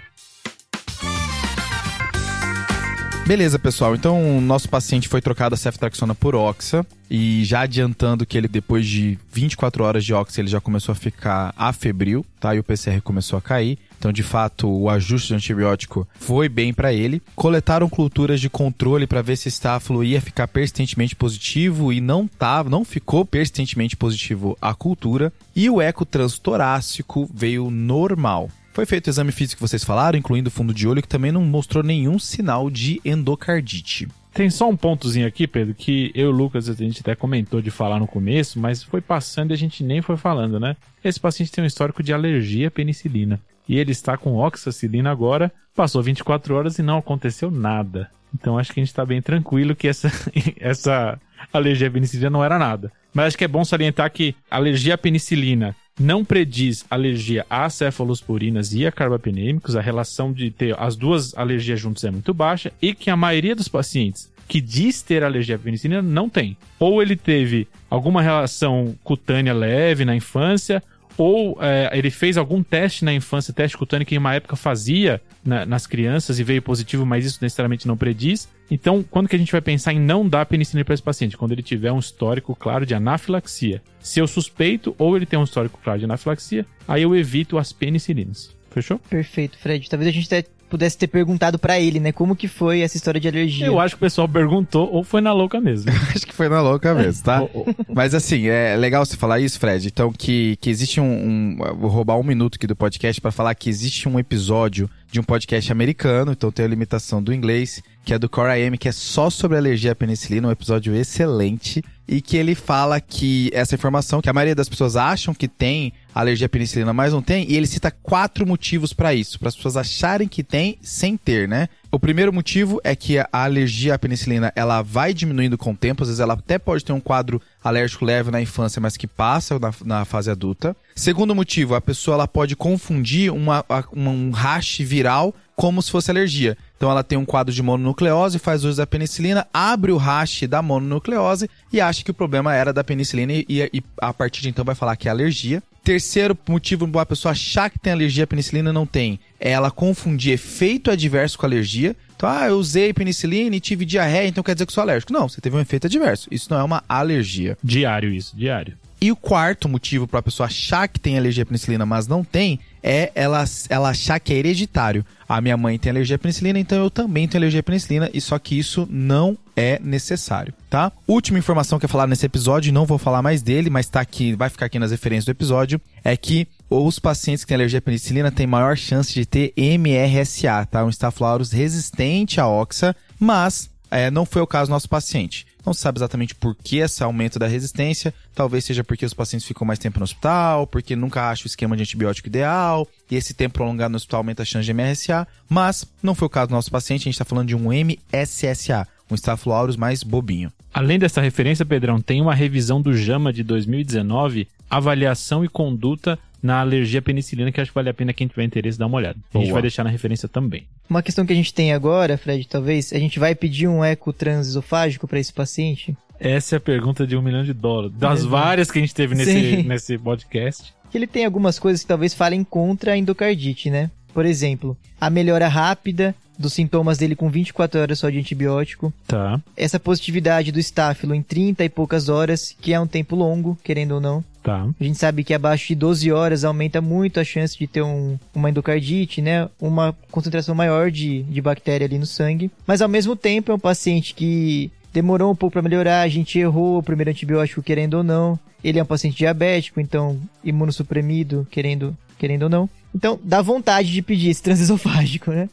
[3.24, 3.94] Beleza, pessoal.
[3.94, 6.84] Então, o nosso paciente foi trocado a ceftriaxona por oxa.
[7.08, 10.96] E já adiantando que ele, depois de 24 horas de oxa, ele já começou a
[10.96, 12.54] ficar afebril, tá?
[12.54, 13.78] E o PCR começou a cair.
[13.96, 17.22] Então, de fato, o ajuste de antibiótico foi bem para ele.
[17.36, 22.68] Coletaram culturas de controle para ver se estáfilo ia ficar persistentemente positivo e não tava,
[22.68, 25.32] não ficou persistentemente positivo a cultura.
[25.54, 28.50] E o eco transtorácico veio normal.
[28.72, 31.30] Foi feito o exame físico que vocês falaram, incluindo o fundo de olho, que também
[31.30, 34.08] não mostrou nenhum sinal de endocardite.
[34.32, 37.60] Tem só um pontozinho aqui, Pedro, que eu e o Lucas a gente até comentou
[37.60, 40.74] de falar no começo, mas foi passando e a gente nem foi falando, né?
[41.04, 43.38] Esse paciente tem um histórico de alergia à penicilina.
[43.68, 48.10] E ele está com oxacilina agora, passou 24 horas e não aconteceu nada.
[48.34, 50.10] Então acho que a gente está bem tranquilo que essa,
[50.58, 51.20] essa
[51.52, 52.90] alergia à penicilina não era nada.
[53.12, 58.72] Mas acho que é bom salientar que alergia à penicilina não prediz alergia a cefalosporinas
[58.72, 62.94] e a carbapenêmicos, a relação de ter as duas alergias juntas é muito baixa e
[62.94, 66.56] que a maioria dos pacientes que diz ter alergia à penicilina não tem.
[66.78, 70.82] Ou ele teve alguma relação cutânea leve na infância,
[71.16, 75.20] ou é, ele fez algum teste na infância, teste cutâneo que em uma época fazia
[75.44, 78.48] na, nas crianças e veio positivo, mas isso necessariamente não prediz.
[78.70, 81.36] Então, quando que a gente vai pensar em não dar penicilina para esse paciente?
[81.36, 83.82] Quando ele tiver um histórico claro de anafilaxia.
[84.00, 87.72] Se eu suspeito ou ele tem um histórico claro de anafilaxia, aí eu evito as
[87.72, 88.56] penicilinas.
[88.70, 88.98] Fechou?
[88.98, 89.88] Perfeito, Fred.
[89.88, 90.28] Talvez a gente
[90.72, 92.12] pudesse ter perguntado para ele, né?
[92.12, 93.66] Como que foi essa história de alergia?
[93.66, 95.92] Eu acho que o pessoal perguntou ou foi na louca mesmo.
[96.16, 97.42] acho que foi na louca mesmo, tá?
[97.92, 99.86] Mas assim, é legal você falar isso, Fred.
[99.86, 101.56] Então, que, que existe um, um.
[101.76, 105.22] Vou roubar um minuto aqui do podcast para falar que existe um episódio de um
[105.22, 108.92] podcast americano, então tem a limitação do inglês, que é do Cora M, que é
[108.92, 114.20] só sobre alergia à penicilina, um episódio excelente, e que ele fala que essa informação,
[114.20, 117.56] que a maioria das pessoas acham que tem alergia à penicilina, mas não tem, e
[117.56, 121.68] ele cita quatro motivos para isso, para as pessoas acharem que tem sem ter, né?
[121.90, 126.02] O primeiro motivo é que a alergia à penicilina ela vai diminuindo com o tempo,
[126.02, 129.58] às vezes ela até pode ter um quadro alérgico leve na infância, mas que passa
[129.58, 130.76] na, na fase adulta.
[130.94, 136.10] Segundo motivo, a pessoa ela pode confundir uma, uma, um rash viral como se fosse
[136.10, 136.56] alergia.
[136.82, 140.60] Então ela tem um quadro de mononucleose, faz uso da penicilina, abre o rash da
[140.60, 144.64] mononucleose e acha que o problema era da penicilina e, e a partir de então
[144.64, 145.62] vai falar que é alergia.
[145.84, 149.20] Terceiro motivo para a pessoa achar que tem alergia à penicilina não tem.
[149.38, 151.94] É ela confundir efeito adverso com alergia.
[152.16, 155.12] Então, ah, eu usei penicilina e tive diarreia, então quer dizer que sou alérgico.
[155.12, 156.26] Não, você teve um efeito adverso.
[156.32, 157.56] Isso não é uma alergia.
[157.62, 158.76] Diário isso, diário.
[159.02, 162.22] E o quarto motivo para a pessoa achar que tem alergia à penicilina, mas não
[162.22, 165.04] tem, é ela, ela achar que é hereditário.
[165.28, 168.20] A minha mãe tem alergia à penicilina, então eu também tenho alergia à penicilina, e
[168.20, 170.92] só que isso não é necessário, tá?
[171.04, 174.36] Última informação que eu falar nesse episódio, não vou falar mais dele, mas tá aqui,
[174.36, 177.82] vai ficar aqui nas referências do episódio, é que os pacientes que têm alergia à
[177.82, 180.84] penicilina têm maior chance de ter MRSA, tá?
[180.84, 185.46] Um Staphylococcus resistente à oxa, mas é, não foi o caso do nosso paciente.
[185.64, 188.12] Não se sabe exatamente por que esse aumento da resistência.
[188.34, 191.76] Talvez seja porque os pacientes ficam mais tempo no hospital, porque nunca acham o esquema
[191.76, 195.28] de antibiótico ideal, e esse tempo prolongado no hospital aumenta a chance de MRSA.
[195.46, 198.88] Mas não foi o caso do nosso paciente, a gente está falando de um MSSA,
[199.10, 200.50] um Staphylococcus mais bobinho.
[200.72, 206.60] Além dessa referência, Pedrão, tem uma revisão do JAMA de 2019, avaliação e conduta na
[206.60, 209.18] alergia à penicilina, que acho que vale a pena quem tiver interesse dar uma olhada.
[209.32, 209.54] A gente Boa.
[209.54, 210.66] vai deixar na referência também.
[210.90, 214.12] Uma questão que a gente tem agora, Fred, talvez, a gente vai pedir um eco
[214.12, 215.96] transesofágico para esse paciente?
[216.18, 217.96] Essa é a pergunta de um milhão de dólares.
[217.96, 218.30] Das Exato.
[218.30, 219.62] várias que a gente teve nesse, Sim.
[219.64, 220.74] nesse podcast.
[220.90, 223.90] Que ele tem algumas coisas que talvez falem contra a endocardite, né?
[224.12, 229.40] Por exemplo, a melhora rápida dos sintomas dele com 24 horas só de antibiótico, Tá.
[229.56, 233.92] essa positividade do estáfilo em 30 e poucas horas, que é um tempo longo, querendo
[233.92, 234.24] ou não.
[234.42, 234.66] Tá.
[234.80, 238.18] A gente sabe que abaixo de 12 horas aumenta muito a chance de ter um,
[238.34, 239.48] uma endocardite, né?
[239.60, 242.50] Uma concentração maior de, de bactéria ali no sangue.
[242.66, 246.38] Mas ao mesmo tempo é um paciente que demorou um pouco para melhorar, a gente
[246.40, 248.36] errou o primeiro antibiótico querendo ou não.
[248.64, 252.70] Ele é um paciente diabético, então imunossuprimido, querendo, querendo ou não.
[252.94, 255.48] Então dá vontade de pedir esse transesofágico, né?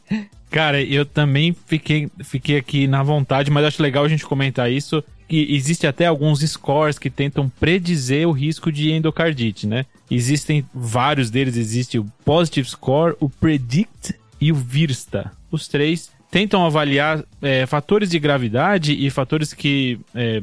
[0.50, 5.02] Cara, eu também fiquei, fiquei aqui na vontade, mas acho legal a gente comentar isso.
[5.28, 9.86] Que existe até alguns scores que tentam predizer o risco de endocardite, né?
[10.10, 15.30] Existem vários deles, existe o Positive Score, o Predict e o Virsta.
[15.48, 20.42] Os três tentam avaliar é, fatores de gravidade e fatores que é,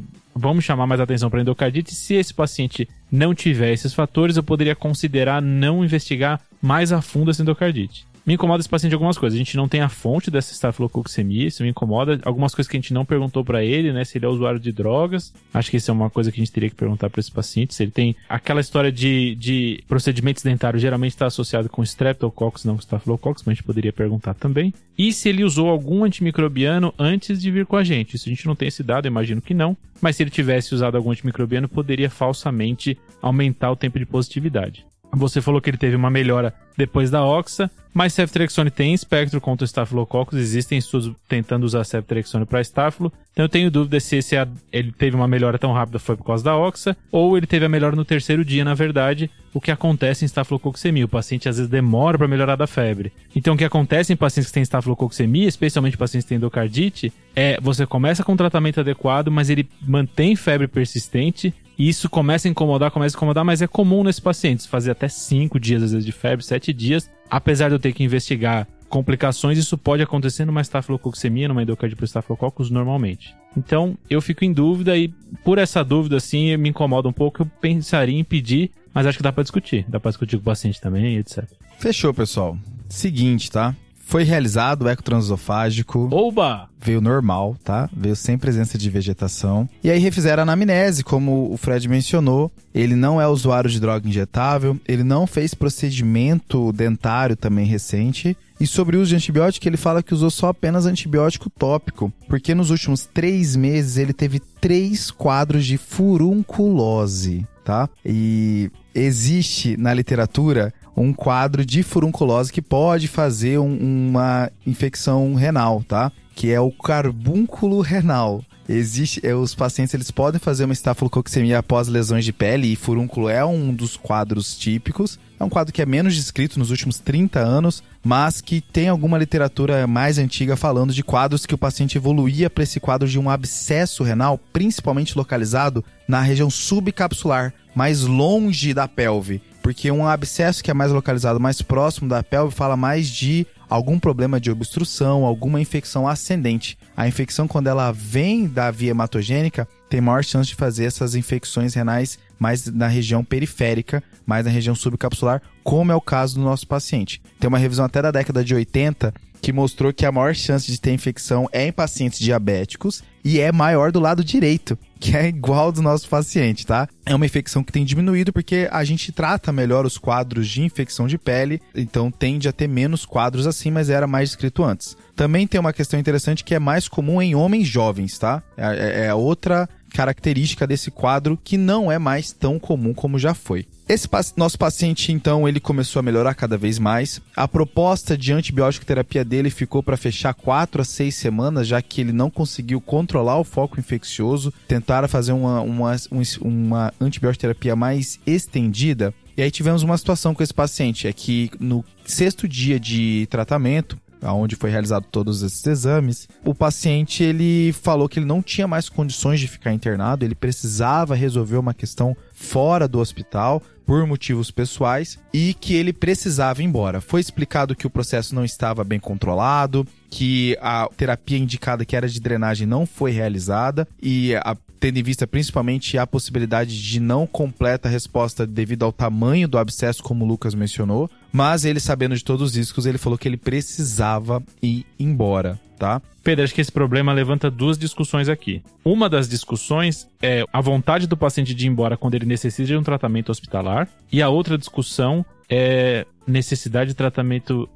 [0.61, 1.93] chamar mais atenção para endocardite.
[1.93, 7.31] Se esse paciente não tiver esses fatores, eu poderia considerar não investigar mais a fundo
[7.31, 8.05] essa endocardite.
[8.27, 9.37] Me incomoda esse paciente algumas coisas.
[9.37, 12.19] A gente não tem a fonte dessa estafilococcemia, isso me incomoda.
[12.25, 14.03] Algumas coisas que a gente não perguntou para ele, né?
[14.03, 15.33] Se ele é usuário de drogas.
[15.53, 17.73] Acho que isso é uma coisa que a gente teria que perguntar para esse paciente.
[17.73, 22.73] Se ele tem aquela história de, de procedimentos dentários, geralmente está associado com streptococcus, não
[22.73, 24.73] com estafilococcus, mas a gente poderia perguntar também.
[24.97, 28.17] E se ele usou algum antimicrobiano antes de vir com a gente.
[28.17, 29.77] Isso a gente não tem esse dado, imagino que não.
[30.01, 34.86] Mas se ele tivesse usado algum antimicrobiano, poderia falsamente aumentar o tempo de positividade.
[35.13, 39.63] Você falou que ele teve uma melhora depois da Oxa, mas ceftriaxone tem espectro contra
[39.63, 44.37] o Staphylococcus, existem estudos tentando usar ceftriaxone para estáfilo, então eu tenho dúvida se esse,
[44.37, 47.65] a- ele teve uma melhora tão rápida foi por causa da Oxa, ou ele teve
[47.65, 51.57] a melhora no terceiro dia, na verdade, o que acontece em estafilococcemia, o paciente às
[51.57, 53.11] vezes demora para melhorar da febre.
[53.35, 57.57] Então o que acontece em pacientes que têm estafilococcemia, especialmente pacientes que têm endocardite, é
[57.59, 62.51] você começa com um tratamento adequado, mas ele mantém febre persistente, e isso começa a
[62.51, 66.05] incomodar, começa a incomodar, mas é comum nesses pacientes fazer até 5 dias, às vezes,
[66.05, 67.09] de febre, 7 dias.
[67.29, 72.05] Apesar de eu ter que investigar complicações, isso pode acontecer numa estafilococcemia, numa endocardite por
[72.05, 73.35] estafilococcus normalmente.
[73.55, 75.09] Então, eu fico em dúvida e
[75.43, 77.41] por essa dúvida, assim, me incomoda um pouco.
[77.41, 79.85] Eu pensaria em pedir, mas acho que dá pra discutir.
[79.87, 81.43] Dá pra discutir com o paciente também, etc.
[81.77, 82.57] Fechou, pessoal.
[82.87, 83.75] Seguinte, tá?
[84.07, 86.07] Foi realizado o eco transesofágico.
[86.11, 86.69] Oba!
[86.79, 87.89] veio normal, tá?
[87.95, 89.67] Veio sem presença de vegetação.
[89.83, 92.49] E aí refizeram a anamnese, como o Fred mencionou.
[92.73, 98.37] Ele não é usuário de droga injetável, ele não fez procedimento dentário também recente.
[98.59, 102.55] E sobre o uso de antibiótico, ele fala que usou só apenas antibiótico tópico, porque
[102.55, 107.89] nos últimos três meses ele teve três quadros de furunculose, tá?
[108.05, 115.83] E existe na literatura um quadro de furunculose que pode fazer um- uma infecção renal,
[115.87, 116.11] tá?
[116.35, 118.43] Que é o carbúnculo renal.
[118.69, 123.29] Existe, é, os pacientes eles podem fazer uma estafilococcemia após lesões de pele e furúnculo
[123.29, 125.17] é um dos quadros típicos.
[125.39, 129.17] É um quadro que é menos descrito nos últimos 30 anos, mas que tem alguma
[129.17, 133.29] literatura mais antiga falando de quadros que o paciente evoluía para esse quadro de um
[133.29, 139.41] abscesso renal, principalmente localizado na região subcapsular, mais longe da pelve.
[139.67, 143.99] Porque um abscesso que é mais localizado mais próximo da pelve fala mais de algum
[143.99, 146.77] problema de obstrução, alguma infecção ascendente.
[146.95, 151.73] A infecção, quando ela vem da via hematogênica, tem maior chance de fazer essas infecções
[151.73, 156.65] renais mais na região periférica, mais na região subcapsular, como é o caso do nosso
[156.65, 157.21] paciente.
[157.37, 160.79] Tem uma revisão até da década de 80 que mostrou que a maior chance de
[160.79, 165.71] ter infecção é em pacientes diabéticos e é maior do lado direito, que é igual
[165.71, 166.87] do nosso paciente, tá?
[167.05, 171.07] É uma infecção que tem diminuído porque a gente trata melhor os quadros de infecção
[171.07, 174.95] de pele, então tende a ter menos quadros assim, mas era mais descrito antes.
[175.15, 178.41] Também tem uma questão interessante que é mais comum em homens jovens, tá?
[178.55, 183.33] É, é- é outra característica desse quadro que não é mais tão comum como já
[183.33, 183.65] foi.
[183.89, 187.21] Esse nosso paciente, então, ele começou a melhorar cada vez mais.
[187.33, 192.01] A proposta de antibiótico terapia dele ficou para fechar 4 a 6 semanas, já que
[192.01, 194.53] ele não conseguiu controlar o foco infeccioso.
[194.67, 195.95] Tentaram fazer uma, uma,
[196.41, 199.13] uma antibiótico terapia mais estendida.
[199.37, 203.97] E aí tivemos uma situação com esse paciente, é que no sexto dia de tratamento,
[204.21, 208.89] onde foi realizado todos esses exames, o paciente ele falou que ele não tinha mais
[208.89, 215.17] condições de ficar internado, ele precisava resolver uma questão fora do hospital por motivos pessoais
[215.33, 216.99] e que ele precisava ir embora.
[216.99, 222.07] Foi explicado que o processo não estava bem controlado, que a terapia indicada que era
[222.07, 227.25] de drenagem não foi realizada e a tendo em vista principalmente a possibilidade de não
[227.25, 231.09] completa resposta devido ao tamanho do abscesso, como o Lucas mencionou.
[231.31, 236.01] Mas ele, sabendo de todos os riscos, ele falou que ele precisava ir embora, tá?
[236.23, 238.61] Pedro, acho que esse problema levanta duas discussões aqui.
[238.83, 242.77] Uma das discussões é a vontade do paciente de ir embora quando ele necessita de
[242.77, 247.69] um tratamento hospitalar, e a outra discussão é necessidade de tratamento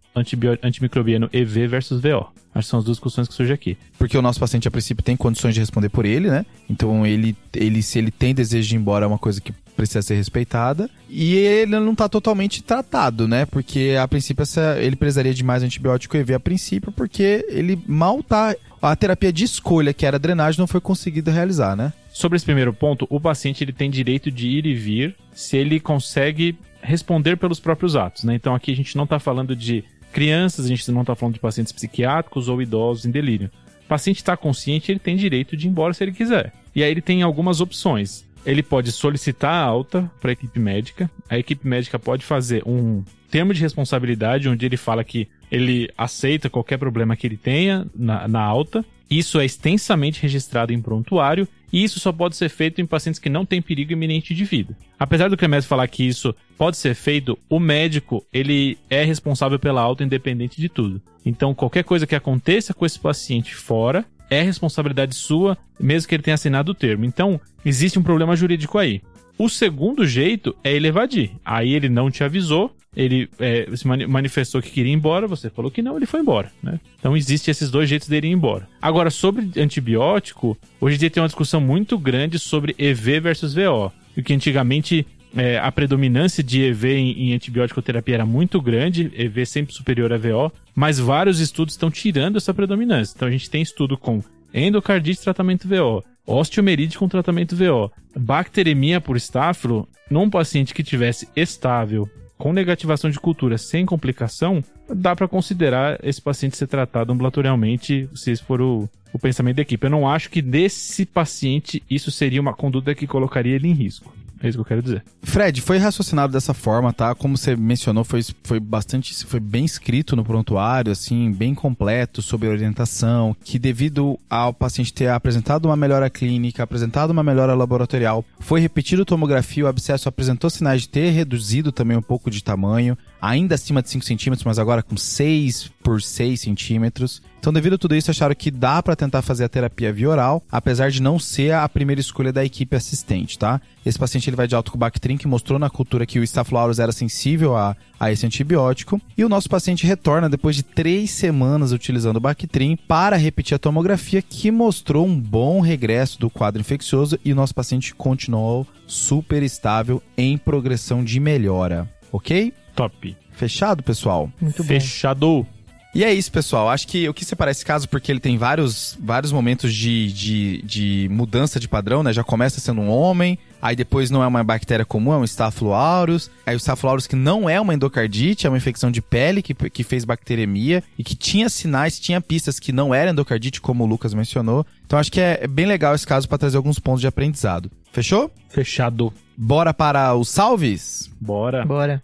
[0.61, 2.27] antimicrobiano EV versus VO.
[2.53, 3.77] Acho que são as duas discussões que surgem aqui.
[3.97, 6.45] Porque o nosso paciente, a princípio, tem condições de responder por ele, né?
[6.69, 10.01] Então, ele, ele se ele tem desejo de ir embora, é uma coisa que precisa
[10.01, 10.89] ser respeitada.
[11.09, 13.45] E ele não está totalmente tratado, né?
[13.45, 18.21] Porque, a princípio, essa, ele precisaria de mais antibiótico EV a princípio, porque ele mal
[18.21, 18.53] tá...
[18.81, 21.93] A terapia de escolha, que era drenagem, não foi conseguida realizar, né?
[22.11, 25.79] Sobre esse primeiro ponto, o paciente ele tem direito de ir e vir se ele
[25.79, 28.35] consegue responder pelos próprios atos, né?
[28.35, 31.39] Então aqui a gente não está falando de crianças, a gente não está falando de
[31.39, 33.49] pacientes psiquiátricos ou idosos em delírio.
[33.85, 36.53] O paciente está consciente, ele tem direito de ir embora se ele quiser.
[36.75, 38.25] E aí ele tem algumas opções.
[38.45, 41.09] Ele pode solicitar a alta para a equipe médica.
[41.29, 46.49] A equipe médica pode fazer um termo de responsabilidade onde ele fala que ele aceita
[46.49, 48.83] qualquer problema que ele tenha na, na alta.
[49.09, 53.29] Isso é extensamente registrado em prontuário e isso só pode ser feito em pacientes que
[53.29, 54.75] não têm perigo iminente de vida.
[54.99, 59.81] Apesar do Clemés falar que isso pode ser feito, o médico ele é responsável pela
[59.81, 61.01] alta independente de tudo.
[61.25, 66.23] Então, qualquer coisa que aconteça com esse paciente fora é responsabilidade sua, mesmo que ele
[66.23, 67.05] tenha assinado o termo.
[67.05, 69.01] Então, existe um problema jurídico aí.
[69.37, 71.31] O segundo jeito é ele evadir.
[71.43, 75.71] Aí ele não te avisou, ele é, se manifestou que queria ir embora, você falou
[75.71, 76.79] que não, ele foi embora, né?
[76.99, 78.67] Então existem esses dois jeitos dele ir embora.
[78.81, 83.91] Agora, sobre antibiótico, hoje em dia tem uma discussão muito grande sobre EV versus VO.
[84.17, 89.09] O que antigamente é, a predominância de EV em, em antibiótico terapia era muito grande,
[89.15, 93.13] EV sempre superior a VO, mas vários estudos estão tirando essa predominância.
[93.15, 94.21] Então a gente tem estudo com
[94.53, 102.09] endocardite tratamento VO, osteomerite com tratamento VO, bacteremia por estáfilo num paciente que tivesse estável
[102.41, 108.31] com negativação de cultura sem complicação, dá para considerar esse paciente ser tratado ambulatorialmente, se
[108.31, 109.85] esse for o, o pensamento da equipe.
[109.85, 114.11] Eu não acho que desse paciente isso seria uma conduta que colocaria ele em risco.
[114.43, 115.03] É isso que eu quero dizer.
[115.21, 117.13] Fred, foi raciocinado dessa forma, tá?
[117.13, 122.47] Como você mencionou, foi, foi bastante, foi bem escrito no prontuário, assim, bem completo sobre
[122.47, 128.59] orientação, que devido ao paciente ter apresentado uma melhora clínica, apresentado uma melhora laboratorial, foi
[128.59, 133.55] repetido tomografia, o abscesso apresentou sinais de ter reduzido também um pouco de tamanho, ainda
[133.55, 137.21] acima de 5 centímetros, mas agora com 6 por 6 centímetros.
[137.39, 140.43] Então, devido a tudo isso, acharam que dá para tentar fazer a terapia via oral,
[140.51, 143.59] apesar de não ser a primeira escolha da equipe assistente, tá?
[143.83, 146.77] Esse paciente ele vai de alto com Bactrim, que mostrou na cultura que o Staphylococcus
[146.77, 149.01] era sensível a, a esse antibiótico.
[149.17, 153.59] E o nosso paciente retorna depois de três semanas utilizando o Bactrim para repetir a
[153.59, 159.41] tomografia, que mostrou um bom regresso do quadro infeccioso e o nosso paciente continuou super
[159.41, 162.53] estável em progressão de melhora, ok?
[162.75, 163.15] Top.
[163.31, 164.29] Fechado, pessoal?
[164.39, 165.45] Muito Fechado.
[165.93, 166.69] E é isso, pessoal.
[166.69, 170.61] Acho que eu quis separar esse caso porque ele tem vários, vários momentos de, de,
[170.61, 172.13] de mudança de padrão, né?
[172.13, 176.31] Já começa sendo um homem, aí depois não é uma bactéria comum, é um Staphylococcus.
[176.45, 179.83] Aí o Staphylococcus que não é uma endocardite, é uma infecção de pele que, que
[179.83, 184.13] fez bacteremia e que tinha sinais, tinha pistas que não era endocardite, como o Lucas
[184.13, 184.65] mencionou.
[184.85, 187.69] Então acho que é, é bem legal esse caso para trazer alguns pontos de aprendizado.
[187.91, 188.31] Fechou?
[188.47, 189.11] Fechado.
[189.37, 191.11] Bora para os salves?
[191.19, 191.65] Bora.
[191.65, 192.01] Bora.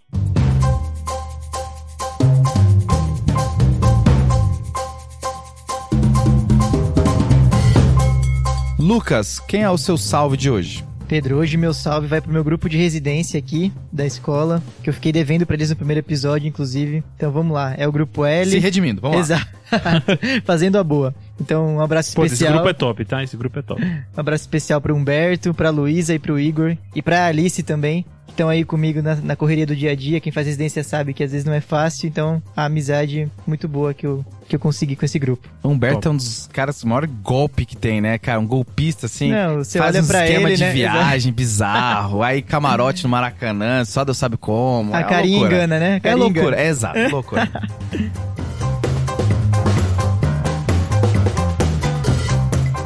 [8.87, 10.81] Lucas, quem é o seu salve de hoje?
[11.09, 14.93] Pedro, hoje meu salve vai pro meu grupo de residência aqui da escola, que eu
[14.93, 17.03] fiquei devendo para eles no primeiro episódio, inclusive.
[17.17, 18.49] Então vamos lá, é o grupo L.
[18.49, 19.45] Se redimindo, vamos Exato.
[19.69, 20.01] lá.
[20.45, 21.13] Fazendo a boa.
[21.37, 22.51] Então, um abraço Pô, especial.
[22.51, 23.21] Esse grupo é top, tá?
[23.21, 23.83] Esse grupo é top.
[24.15, 26.77] Um abraço especial pro Humberto, pra Luísa e pro Igor.
[26.95, 28.05] E pra Alice também,
[28.37, 30.19] estão aí comigo na, na, correria do dia a dia.
[30.19, 33.95] Quem faz residência sabe que às vezes não é fácil, então a amizade muito boa
[33.95, 35.47] que eu, que eu consegui com esse grupo.
[35.63, 36.07] O Humberto Top.
[36.07, 38.39] é um dos caras, o maior golpe que tem, né, cara?
[38.39, 39.31] Um golpista, assim.
[39.31, 40.71] Não, você faz olha um pra esquema ele, de né?
[40.71, 44.93] viagem bizarro, aí camarote no Maracanã, só Deus sabe como.
[44.93, 45.55] A é carinha loucura.
[45.55, 45.93] engana, né?
[45.93, 46.61] A É carinha loucura, engana.
[46.61, 47.49] é exato, loucura.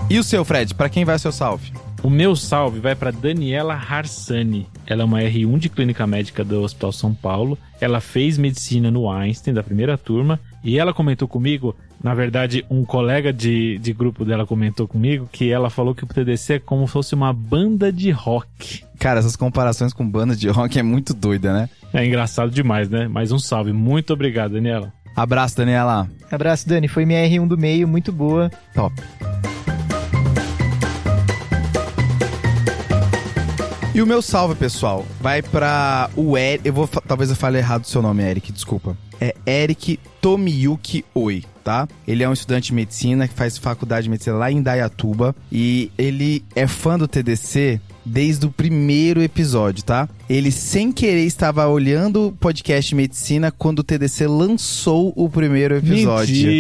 [0.10, 0.76] E o seu, Fred?
[0.76, 1.72] Pra quem vai o seu salve?
[2.04, 4.68] O meu salve vai para Daniela Harsani.
[4.88, 7.58] Ela é uma R1 de clínica médica do Hospital São Paulo.
[7.80, 10.40] Ela fez medicina no Einstein, da primeira turma.
[10.64, 15.52] E ela comentou comigo, na verdade, um colega de, de grupo dela comentou comigo, que
[15.52, 18.84] ela falou que o TDC é como se fosse uma banda de rock.
[18.98, 21.70] Cara, essas comparações com banda de rock é muito doida, né?
[21.94, 23.08] É engraçado demais, né?
[23.08, 23.74] Mais um salve.
[23.74, 24.92] Muito obrigado, Daniela.
[25.16, 26.10] Abraço, Daniela.
[26.32, 26.88] Abraço, Dani.
[26.88, 28.50] Foi minha R1 do meio, muito boa.
[28.74, 28.96] Top.
[33.94, 36.66] E o meu salve, pessoal, vai pra o Eric.
[36.66, 38.96] Eu vou, talvez eu fale errado o seu nome, Eric, desculpa.
[39.20, 41.88] É Eric Tomiyuki Oi, tá?
[42.08, 45.92] Ele é um estudante de medicina que faz faculdade de medicina lá em Dayatuba e
[45.98, 50.10] ele é fã do TDC desde o primeiro episódio, tá?
[50.30, 56.34] Ele sem querer estava olhando o podcast medicina quando o TDC lançou o primeiro episódio.
[56.34, 56.52] Mentira.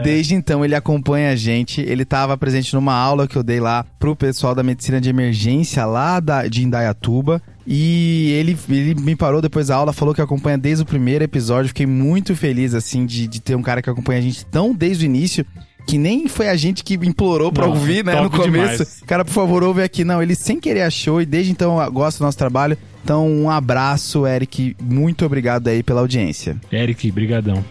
[0.00, 1.80] E desde então ele acompanha a gente.
[1.80, 5.84] Ele estava presente numa aula que eu dei lá pro pessoal da medicina de emergência
[5.84, 7.40] lá da, de Indaiatuba.
[7.66, 11.68] E ele, ele me parou depois da aula, falou que acompanha desde o primeiro episódio.
[11.68, 15.04] Fiquei muito feliz, assim, de, de ter um cara que acompanha a gente tão desde
[15.04, 15.46] o início.
[15.86, 18.50] Que nem foi a gente que implorou pra ouvir, né, no começo.
[18.50, 19.02] demais.
[19.06, 20.02] Cara, por favor, ouve aqui.
[20.02, 22.76] Não, ele sem querer achou e desde então gosta do nosso trabalho.
[23.02, 24.74] Então, um abraço, Eric.
[24.80, 26.56] Muito obrigado aí pela audiência.
[26.72, 27.62] Eric, brigadão.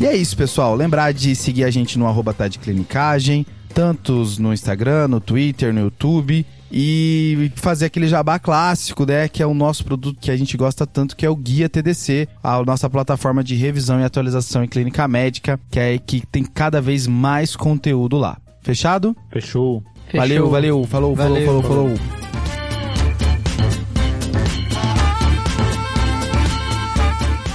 [0.00, 0.76] E é isso, pessoal.
[0.76, 3.44] Lembrar de seguir a gente no arroba de clinicagem,
[3.74, 6.46] tantos no Instagram, no Twitter, no YouTube.
[6.76, 9.28] E fazer aquele jabá clássico, né?
[9.28, 12.26] Que é o nosso produto que a gente gosta tanto, que é o Guia TDC,
[12.42, 16.80] a nossa plataforma de revisão e atualização em clínica médica, que é que tem cada
[16.80, 18.38] vez mais conteúdo lá.
[18.62, 19.16] Fechado?
[19.30, 19.82] Fechou.
[20.06, 20.20] Fechou.
[20.20, 20.84] Valeu, valeu.
[20.84, 21.46] Falou, Valeu.
[21.46, 22.24] falou, falou, falou.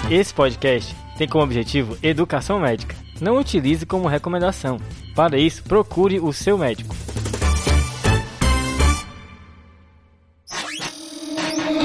[0.09, 2.95] Esse podcast tem como objetivo educação médica.
[3.21, 4.79] Não utilize como recomendação.
[5.15, 6.95] Para isso, procure o seu médico.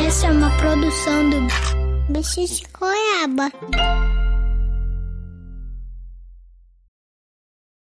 [0.07, 1.41] Essa é uma produção do
[2.13, 3.51] Bicho de Goiaba.